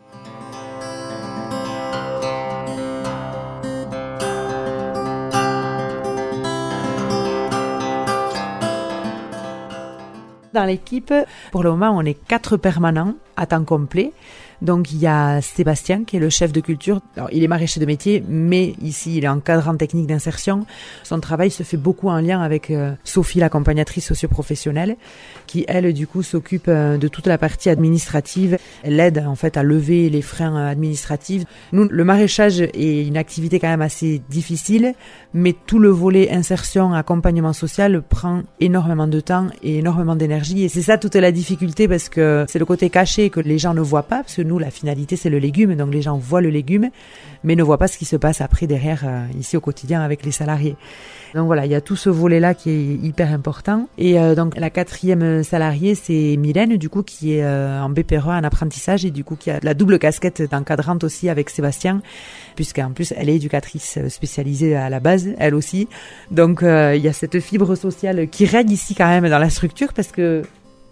Dans 10.53 10.65
l'équipe, 10.65 11.15
pour 11.51 11.63
le 11.63 11.71
moment, 11.71 11.91
on 11.97 12.03
est 12.03 12.15
quatre 12.15 12.59
permanents 12.59 13.15
à 13.37 13.47
temps 13.47 13.65
complet. 13.65 14.13
Donc 14.63 14.93
il 14.93 14.99
y 14.99 15.09
a 15.09 15.41
Sébastien 15.41 16.05
qui 16.05 16.17
est 16.17 16.21
le 16.21 16.31
chef 16.31 16.53
de 16.53 16.61
culture. 16.61 17.01
Alors, 17.17 17.29
il 17.33 17.43
est 17.43 17.49
maraîcher 17.49 17.81
de 17.81 17.87
métier, 17.87 18.23
mais 18.29 18.75
ici 18.81 19.17
il 19.17 19.25
est 19.25 19.29
encadrant 19.29 19.77
technique 19.77 20.07
d'insertion. 20.07 20.67
Son 21.03 21.19
travail 21.19 21.51
se 21.51 21.65
fait 21.65 21.77
beaucoup 21.77 22.09
en 22.09 22.21
lien 22.21 22.41
avec 22.41 22.71
euh, 22.71 22.93
Sophie, 23.03 23.41
l'accompagnatrice 23.41 24.07
socioprofessionnelle, 24.07 24.97
qui 25.49 25.65
elle 25.67 25.93
du 25.93 26.07
coup 26.07 26.23
s'occupe 26.23 26.67
euh, 26.69 26.97
de 26.97 27.09
toute 27.09 27.27
la 27.27 27.39
partie 27.39 27.71
administrative. 27.71 28.57
Elle 28.85 29.01
aide 29.01 29.25
en 29.27 29.35
fait 29.35 29.57
à 29.57 29.65
lever 29.65 30.09
les 30.09 30.23
freins 30.23 30.57
euh, 30.57 30.71
administratifs. 30.71 31.43
Nous, 31.73 31.89
le 31.91 32.05
maraîchage 32.05 32.61
est 32.61 33.05
une 33.05 33.17
activité 33.17 33.59
quand 33.59 33.69
même 33.69 33.83
assez 33.83 34.23
difficile, 34.31 34.95
mais 35.35 35.57
tout 35.67 35.81
le 35.81 35.89
volet 35.89 36.31
insertion, 36.31 36.95
accompagnement 36.95 37.53
social 37.53 38.01
prend 38.01 38.43
énormément 38.61 39.09
de 39.09 39.19
temps 39.19 39.49
et 39.65 39.79
énormément 39.79 40.15
d'énergie. 40.15 40.63
Et 40.63 40.69
c'est 40.69 40.83
ça 40.83 40.99
toute 40.99 41.17
la 41.17 41.33
difficulté 41.33 41.89
parce 41.89 42.09
que 42.09 42.45
c'est 42.49 42.61
le 42.61 42.65
côté 42.65 42.91
caché 42.91 43.22
que 43.31 43.41
les 43.41 43.59
gens 43.59 43.75
ne 43.75 43.81
voient 43.81 44.05
pas, 44.05 44.23
parce 44.23 44.37
que 44.37 44.43
nous, 44.43 44.59
la 44.59 44.71
finalité, 44.71 45.17
c'est 45.17 45.31
le 45.31 45.39
légume, 45.39 45.75
donc 45.75 45.93
les 45.93 46.03
gens 46.03 46.17
voient 46.17 46.41
le 46.41 46.51
légume, 46.51 46.91
mais 47.45 47.57
ne 47.57 47.63
voient 47.63 47.79
pas 47.79 47.89
ce 47.89 47.99
qui 47.99 48.05
se 48.05 48.17
passe 48.17 48.41
après 48.41 48.67
derrière, 48.67 49.03
euh, 49.05 49.27
ici 49.39 49.57
au 49.57 49.61
quotidien 49.61 50.01
avec 50.01 50.25
les 50.25 50.33
salariés. 50.33 50.77
Donc 51.35 51.47
voilà, 51.47 51.65
il 51.65 51.73
y 51.73 51.75
a 51.75 51.81
tout 51.81 51.97
ce 51.97 52.11
volet-là 52.11 52.55
qui 52.55 52.71
est 52.71 53.07
hyper 53.07 53.33
important. 53.33 53.89
Et 53.97 54.21
euh, 54.21 54.35
donc 54.35 54.57
la 54.57 54.71
quatrième 54.71 55.43
salariée, 55.43 55.95
c'est 55.95 56.37
Mylène, 56.37 56.77
du 56.77 56.89
coup, 56.89 57.03
qui 57.03 57.35
est 57.35 57.45
euh, 57.45 57.81
en 57.81 57.89
BPRE, 57.89 58.29
en 58.29 58.45
apprentissage, 58.45 59.05
et 59.05 59.11
du 59.11 59.25
coup 59.25 59.37
qui 59.37 59.51
a 59.51 59.59
la 59.63 59.75
double 59.75 59.99
casquette 59.99 60.43
d'encadrante 60.43 61.05
aussi 61.05 61.29
avec 61.29 61.51
Sébastien, 61.51 62.03
puisqu'en 62.55 62.91
plus 62.91 63.13
elle 63.17 63.29
est 63.29 63.37
éducatrice 63.37 63.99
spécialisée 64.09 64.77
à 64.77 64.91
la 64.91 65.01
base, 65.01 65.29
elle 65.39 65.55
aussi. 65.55 65.89
Donc 66.31 66.61
il 66.63 67.01
y 67.01 67.09
a 67.09 67.13
cette 67.13 67.41
fibre 67.41 67.75
sociale 67.75 68.29
qui 68.29 68.45
règne 68.45 68.71
ici 68.71 68.95
quand 68.95 69.09
même 69.09 69.29
dans 69.29 69.39
la 69.39 69.51
structure, 69.51 69.93
parce 69.93 70.09
que 70.09 70.43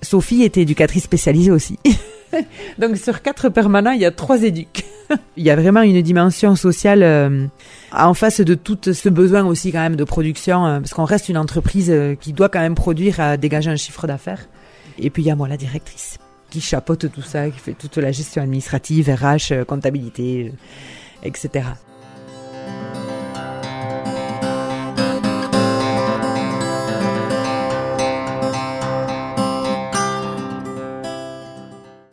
Sophie 0.03 0.43
était 0.43 0.63
éducatrice 0.63 1.05
spécialisée 1.05 1.51
aussi. 1.51 1.79
Donc 2.79 2.97
sur 2.97 3.23
quatre 3.23 3.49
permanents, 3.49 3.93
il 3.93 4.01
y 4.01 4.05
a 4.05 4.11
trois 4.11 4.43
éduques. 4.43 4.85
il 5.37 5.45
y 5.45 5.51
a 5.51 5.57
vraiment 5.57 5.83
une 5.83 6.01
dimension 6.03 6.57
sociale 6.57 7.03
euh, 7.03 7.47
en 7.93 8.15
face 8.15 8.41
de 8.41 8.55
tout 8.55 8.79
ce 8.93 9.09
besoin 9.09 9.45
aussi 9.45 9.73
quand 9.73 9.81
même 9.81 9.97
de 9.97 10.05
production, 10.05 10.67
euh, 10.67 10.81
parce 10.81 10.95
qu'on 10.95 11.05
reste 11.05 11.29
une 11.29 11.39
entreprise 11.39 11.91
euh, 11.91 12.15
qui 12.15 12.33
doit 12.33 12.49
quand 12.49 12.61
même 12.61 12.75
produire 12.75 13.21
à 13.21 13.37
dégager 13.37 13.71
un 13.71 13.77
chiffre 13.77 14.07
d'affaires. 14.07 14.49
Et 14.99 15.11
puis 15.11 15.23
il 15.23 15.27
y 15.27 15.31
a 15.31 15.37
moi 15.37 15.49
la 15.49 15.57
directrice 15.57 16.19
qui 16.51 16.61
chapeaute 16.61 17.11
tout 17.13 17.23
ça, 17.23 17.49
qui 17.49 17.59
fait 17.59 17.75
toute 17.75 17.97
la 17.97 18.11
gestion 18.11 18.43
administrative, 18.43 19.09
RH, 19.09 19.65
comptabilité, 19.67 20.53
etc. 21.23 21.65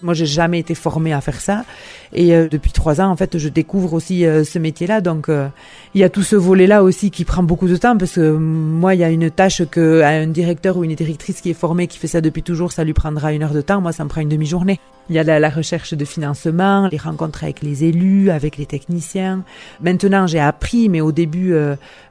Moi, 0.07 0.13
j'ai 0.13 0.25
jamais 0.25 0.59
été 0.59 0.73
formée 0.73 1.11
à 1.11 1.19
faire 1.19 1.41
ça. 1.41 1.65
Et 2.13 2.35
euh, 2.35 2.47
depuis 2.49 2.71
trois 2.71 3.01
ans, 3.01 3.09
en 3.09 3.15
fait, 3.15 3.37
je 3.37 3.49
découvre 3.49 3.93
aussi 3.93 4.25
euh, 4.25 4.43
ce 4.43 4.59
métier-là. 4.59 5.01
Donc, 5.01 5.29
euh, 5.29 5.47
il 5.93 6.01
y 6.01 6.03
a 6.03 6.09
tout 6.09 6.23
ce 6.23 6.35
volet-là 6.35 6.83
aussi 6.83 7.11
qui 7.11 7.25
prend 7.25 7.43
beaucoup 7.43 7.67
de 7.67 7.75
temps 7.75 7.97
parce 7.97 8.13
que 8.13 8.31
moi, 8.31 8.95
il 8.95 9.01
y 9.01 9.03
a 9.03 9.09
une 9.09 9.29
tâche 9.29 9.63
que 9.69 10.01
un 10.01 10.27
directeur 10.27 10.77
ou 10.77 10.83
une 10.83 10.95
directrice 10.95 11.41
qui 11.41 11.49
est 11.49 11.55
formée, 11.55 11.87
qui 11.87 11.97
fait 11.97 12.07
ça 12.07 12.21
depuis 12.21 12.43
toujours, 12.43 12.71
ça 12.71 12.83
lui 12.83 12.93
prendra 12.93 13.33
une 13.33 13.43
heure 13.43 13.53
de 13.53 13.61
temps. 13.61 13.81
Moi, 13.81 13.91
ça 13.91 14.03
me 14.03 14.09
prend 14.09 14.21
une 14.21 14.29
demi-journée. 14.29 14.79
Il 15.09 15.15
y 15.15 15.19
a 15.19 15.23
la, 15.23 15.39
la, 15.39 15.49
recherche 15.49 15.93
de 15.93 16.03
financement, 16.03 16.89
les 16.91 16.97
rencontres 16.97 17.45
avec 17.45 17.61
les 17.61 17.85
élus, 17.85 18.29
avec 18.29 18.57
les 18.57 18.65
techniciens. 18.65 19.43
Maintenant, 19.79 20.27
j'ai 20.27 20.39
appris, 20.39 20.89
mais 20.89 20.99
au 20.99 21.13
début, 21.13 21.55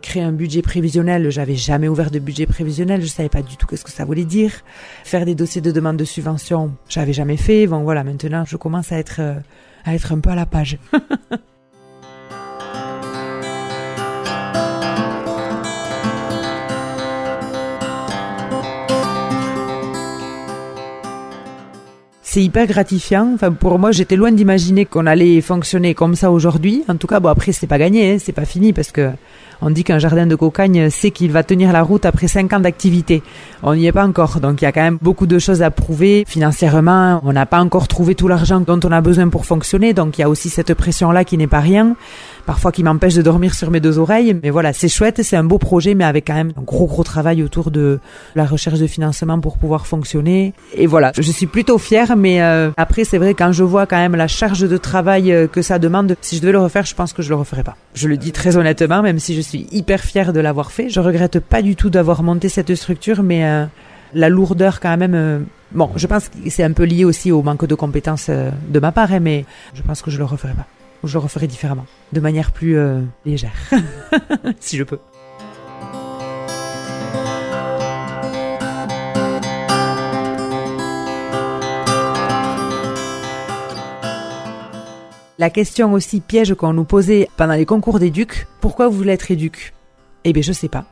créer 0.01 0.23
un 0.23 0.33
budget 0.33 0.63
prévisionnel, 0.63 1.29
j'avais 1.29 1.57
jamais 1.57 1.89
ouvert 1.89 2.11
de 2.11 2.19
budget 2.19 2.47
prévisionnel, 2.47 3.03
je 3.03 3.09
savais 3.09 3.29
pas 3.29 3.43
du 3.43 3.59
tout 3.59 3.67
qu'est-ce 3.67 3.85
que 3.85 3.91
ça 3.91 4.07
voulait 4.07 4.25
dire. 4.25 4.51
Faire 5.05 5.27
des 5.27 5.35
dossiers 5.35 5.61
de 5.61 5.73
demande 5.73 5.99
de 5.99 6.07
subvention, 6.07 6.73
j'avais 6.89 7.13
jamais 7.13 7.37
fait. 7.37 7.67
Bon, 7.67 7.83
voilà, 7.83 8.03
maintenant, 8.03 8.47
je 8.47 8.57
commence 8.57 8.91
à 8.93 8.97
être 8.97 9.21
à 9.87 9.95
être 9.95 10.13
un 10.13 10.21
peu 10.21 10.31
à 10.31 10.35
la 10.35 10.47
page. 10.47 10.79
c'est 22.37 22.43
hyper 22.43 22.67
gratifiant. 22.67 23.31
Enfin, 23.33 23.51
pour 23.51 23.79
moi, 23.79 23.93
j'étais 23.93 24.15
loin 24.15 24.31
d'imaginer 24.31 24.85
qu'on 24.85 25.07
allait 25.07 25.41
fonctionner 25.41 25.95
comme 25.95 26.15
ça 26.15 26.31
aujourd'hui. 26.31 26.85
En 26.87 26.97
tout 26.97 27.07
cas, 27.07 27.19
bon, 27.19 27.31
après, 27.31 27.53
c'est 27.53 27.67
pas 27.67 27.79
gagné, 27.79 28.13
hein, 28.13 28.17
c'est 28.23 28.35
pas 28.35 28.45
fini 28.45 28.75
parce 28.75 28.93
que 28.93 29.09
on 29.63 29.71
dit 29.71 29.85
qu'un 29.85 29.99
jardin 29.99 30.27
de 30.27 30.35
cocagne 30.35 30.91
sait 30.91 31.13
qu'il 31.13 31.33
va 31.33 31.43
tenir 31.43 31.73
la 31.73 31.83
route 31.83 32.05
après 32.05 32.29
cinq 32.29 32.53
ans 32.53 32.61
d'activité. 32.61 33.23
On 33.63 33.75
n'y 33.75 33.87
est 33.87 33.93
pas 33.93 34.05
encore, 34.05 34.41
donc 34.41 34.61
il 34.61 34.67
y 34.67 34.69
a 34.69 34.73
quand 34.73 34.83
même 34.83 34.99
beaucoup 35.01 35.27
de 35.27 35.39
choses 35.39 35.63
à 35.63 35.71
prouver. 35.71 36.25
Financièrement, 36.29 37.23
on 37.25 37.33
n'a 37.33 37.47
pas 37.47 37.61
encore 37.61 37.89
trouvé 37.89 38.15
tout 38.15 38.29
l'argent 38.29 38.61
dont 38.61 38.81
on 38.85 38.93
a 38.93 39.01
besoin 39.01 39.31
pour 39.31 39.47
fonctionner, 39.47 39.95
donc 39.95 40.19
il 40.19 40.21
y 40.21 40.25
a 40.25 40.29
aussi 40.29 40.51
cette 40.51 40.75
pression-là 40.75 41.25
qui 41.25 41.39
n'est 41.39 41.47
pas 41.47 41.61
rien 41.61 41.97
parfois 42.47 42.73
qui 42.73 42.83
m'empêche 42.83 43.15
de 43.15 43.23
dormir 43.23 43.55
sur 43.55 43.71
mes 43.71 43.81
deux 43.81 43.99
oreilles. 43.99 44.39
Mais 44.43 44.51
voilà, 44.51 44.73
c'est 44.73 44.89
chouette, 44.89 45.23
c'est 45.23 45.37
un 45.37 45.45
beau 45.45 45.59
projet, 45.59 45.95
mais 45.95 46.05
avec 46.05 46.27
quand 46.29 46.35
même 46.35 46.53
un 46.57 46.63
gros 46.63 46.87
gros 46.87 47.05
travail 47.05 47.43
autour 47.43 47.71
de 47.71 47.99
la 48.35 48.45
recherche 48.47 48.79
de 48.79 48.87
financement 48.87 49.39
pour 49.41 49.59
pouvoir 49.59 49.87
fonctionner. 49.87 50.55
Et 50.75 50.87
voilà, 50.87 51.13
je 51.17 51.31
suis 51.33 51.47
plutôt 51.47 51.79
fière, 51.79 52.17
mais 52.17 52.41
euh, 52.41 52.71
après 52.77 53.05
c'est 53.05 53.19
vrai 53.19 53.35
quand 53.35 53.53
je 53.53 53.65
vois 53.65 53.87
quand 53.87 53.97
même 53.97 54.17
la 54.17 54.29
charge 54.29 54.61
de 54.61 54.77
travail 54.77 55.33
euh, 55.33 55.47
que 55.47 55.61
ça 55.61 55.79
demande, 55.79 56.17
si 56.21 56.37
je 56.37 56.41
devais 56.41 56.53
le 56.53 56.61
refaire, 56.61 56.87
je 56.87 56.95
pense 56.95 57.13
que 57.13 57.23
je 57.23 57.29
le 57.29 57.35
referais 57.35 57.65
pas. 57.65 57.77
Je 57.95 58.09
le 58.09 58.17
dis 58.17 58.33
très 58.33 58.57
honnêtement, 58.57 59.03
même 59.03 59.19
si 59.19 59.35
je 59.35 59.41
suis 59.41 59.67
hyper 59.73 60.01
fière 60.01 60.33
de 60.33 60.41
l'avoir 60.41 60.71
fait, 60.71 60.89
je 60.89 61.01
regrette 61.01 61.41
pas 61.41 61.63
du 61.63 61.77
tout 61.77 61.91
d'avoir 61.91 62.23
monté 62.23 62.49
cette 62.49 62.75
structure, 62.75 63.23
mais 63.23 63.45
euh, 63.45 63.65
la 64.15 64.29
lourdeur 64.29 64.81
quand 64.81 64.97
même. 64.97 65.47
bon, 65.73 65.91
je 65.97 66.07
pense 66.07 66.29
que 66.29 66.49
c'est 66.49 66.63
un 66.63 66.73
peu 66.73 66.85
lié 66.85 67.05
aussi 67.05 67.33
au 67.33 67.43
manque 67.43 67.67
de 67.67 67.75
compétences 67.75 68.31
de 68.31 68.79
ma 68.79 68.93
part, 68.93 69.13
hein, 69.13 69.21
mais 69.21 69.45
je 69.75 69.83
pense 69.83 70.01
que 70.01 70.11
je 70.11 70.19
le 70.19 70.25
referais 70.25 70.55
pas 70.55 70.67
je 71.07 71.13
le 71.15 71.19
referai 71.21 71.47
différemment, 71.47 71.87
de 72.13 72.21
manière 72.21 72.53
plus 72.53 72.77
euh, 72.77 73.03
légère, 73.25 73.55
si 74.61 74.77
je 74.77 74.85
peux. 74.85 74.99
La 85.39 85.51
question 85.51 85.93
aussi 85.93 86.21
piège 86.21 86.55
qu'on 86.55 86.73
nous 86.73 86.85
posait 86.85 87.29
pendant 87.37 87.53
les 87.53 87.67
concours 87.67 87.99
d'éduc, 87.99 88.47
pourquoi 88.63 88.89
vous 88.89 88.97
voulez 88.97 89.13
être 89.13 89.31
éduc 89.31 89.75
Eh 90.25 90.33
bien, 90.33 90.43
je 90.43 90.53
sais 90.53 90.69
pas. 90.69 90.87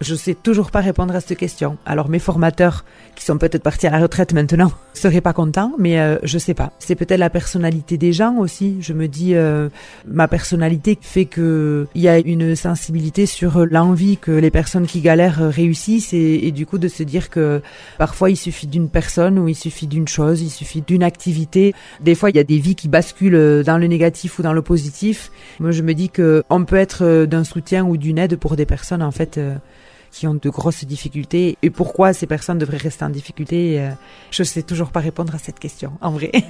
Je 0.00 0.14
sais 0.14 0.34
toujours 0.34 0.70
pas 0.70 0.80
répondre 0.80 1.14
à 1.14 1.20
cette 1.20 1.38
question. 1.38 1.78
Alors 1.86 2.08
mes 2.08 2.18
formateurs, 2.18 2.84
qui 3.14 3.24
sont 3.24 3.38
peut-être 3.38 3.62
partis 3.62 3.86
à 3.86 3.90
la 3.90 4.00
retraite 4.00 4.32
maintenant, 4.32 4.72
seraient 4.92 5.20
pas 5.20 5.32
contents, 5.32 5.72
mais 5.78 6.00
euh, 6.00 6.18
je 6.24 6.36
sais 6.38 6.54
pas. 6.54 6.72
C'est 6.78 6.94
peut-être 6.94 7.20
la 7.20 7.30
personnalité 7.30 7.96
des 7.96 8.12
gens 8.12 8.36
aussi. 8.36 8.76
Je 8.80 8.92
me 8.92 9.06
dis, 9.06 9.34
euh, 9.34 9.68
ma 10.06 10.26
personnalité 10.28 10.98
fait 11.00 11.26
que 11.26 11.86
il 11.94 12.02
y 12.02 12.08
a 12.08 12.18
une 12.18 12.56
sensibilité 12.56 13.26
sur 13.26 13.66
l'envie 13.66 14.16
que 14.16 14.32
les 14.32 14.50
personnes 14.50 14.86
qui 14.86 15.00
galèrent 15.00 15.50
réussissent 15.50 16.12
et, 16.12 16.46
et, 16.46 16.50
du 16.50 16.66
coup 16.66 16.78
de 16.78 16.88
se 16.88 17.02
dire 17.02 17.30
que 17.30 17.62
parfois 17.98 18.30
il 18.30 18.36
suffit 18.36 18.66
d'une 18.66 18.88
personne 18.88 19.38
ou 19.38 19.48
il 19.48 19.54
suffit 19.54 19.86
d'une 19.86 20.08
chose, 20.08 20.42
il 20.42 20.50
suffit 20.50 20.82
d'une 20.82 21.02
activité. 21.02 21.74
Des 22.00 22.14
fois 22.14 22.30
il 22.30 22.36
y 22.36 22.40
a 22.40 22.44
des 22.44 22.58
vies 22.58 22.74
qui 22.74 22.88
basculent 22.88 23.62
dans 23.64 23.78
le 23.78 23.86
négatif 23.86 24.38
ou 24.38 24.42
dans 24.42 24.52
le 24.52 24.62
positif. 24.62 25.30
Moi 25.60 25.70
je 25.70 25.82
me 25.82 25.94
dis 25.94 26.10
que 26.10 26.42
on 26.50 26.64
peut 26.64 26.76
être 26.76 27.26
d'un 27.26 27.44
soutien 27.44 27.84
ou 27.84 27.96
d'une 27.96 28.18
aide 28.18 28.36
pour 28.36 28.56
des 28.56 28.66
personnes 28.66 29.02
en 29.02 29.12
fait. 29.12 29.38
Euh, 29.38 29.56
qui 30.14 30.26
ont 30.28 30.34
de 30.34 30.48
grosses 30.48 30.84
difficultés 30.84 31.58
et 31.60 31.70
pourquoi 31.70 32.12
ces 32.12 32.28
personnes 32.28 32.58
devraient 32.58 32.76
rester 32.76 33.04
en 33.04 33.10
difficulté, 33.10 33.80
euh, 33.80 33.90
je 34.30 34.42
ne 34.42 34.46
sais 34.46 34.62
toujours 34.62 34.90
pas 34.92 35.00
répondre 35.00 35.34
à 35.34 35.38
cette 35.38 35.58
question, 35.58 35.90
en 36.00 36.12
vrai. 36.12 36.30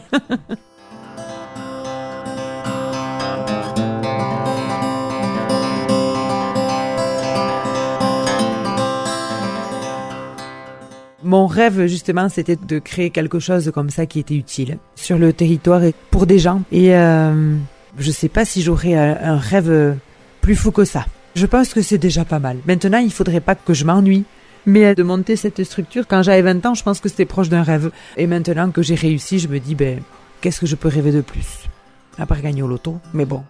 Mon 11.22 11.46
rêve, 11.46 11.86
justement, 11.86 12.28
c'était 12.28 12.56
de 12.56 12.78
créer 12.78 13.08
quelque 13.08 13.38
chose 13.38 13.70
comme 13.72 13.88
ça 13.88 14.04
qui 14.04 14.18
était 14.20 14.34
utile 14.34 14.76
sur 14.94 15.16
le 15.16 15.32
territoire 15.32 15.82
et 15.82 15.94
pour 16.10 16.26
des 16.26 16.38
gens. 16.38 16.60
Et 16.70 16.94
euh, 16.94 17.56
je 17.96 18.10
sais 18.10 18.28
pas 18.28 18.44
si 18.44 18.60
j'aurais 18.60 18.94
un 18.94 19.38
rêve 19.38 19.96
plus 20.42 20.54
fou 20.54 20.70
que 20.70 20.84
ça. 20.84 21.06
Je 21.34 21.46
pense 21.46 21.74
que 21.74 21.82
c'est 21.82 21.98
déjà 21.98 22.24
pas 22.24 22.38
mal. 22.38 22.58
Maintenant, 22.64 22.98
il 22.98 23.10
faudrait 23.10 23.40
pas 23.40 23.56
que 23.56 23.74
je 23.74 23.84
m'ennuie. 23.84 24.24
Mais 24.66 24.94
de 24.94 25.02
monter 25.02 25.36
cette 25.36 25.62
structure, 25.64 26.06
quand 26.06 26.22
j'avais 26.22 26.42
20 26.42 26.64
ans, 26.64 26.74
je 26.74 26.82
pense 26.82 27.00
que 27.00 27.08
c'était 27.08 27.26
proche 27.26 27.48
d'un 27.48 27.62
rêve. 27.62 27.90
Et 28.16 28.26
maintenant 28.26 28.70
que 28.70 28.82
j'ai 28.82 28.94
réussi, 28.94 29.38
je 29.40 29.48
me 29.48 29.58
dis, 29.58 29.74
ben, 29.74 30.00
qu'est-ce 30.40 30.60
que 30.60 30.66
je 30.66 30.76
peux 30.76 30.88
rêver 30.88 31.10
de 31.10 31.20
plus? 31.20 31.68
À 32.18 32.24
part 32.24 32.40
gagner 32.40 32.62
au 32.62 32.68
loto, 32.68 32.98
mais 33.12 33.26
bon. 33.26 33.42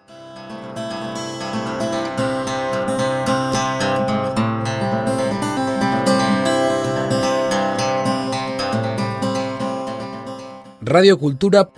Radio 10.87 11.17
Cultura 11.17 11.69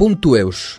Ponto 0.00 0.34
Eus. 0.34 0.78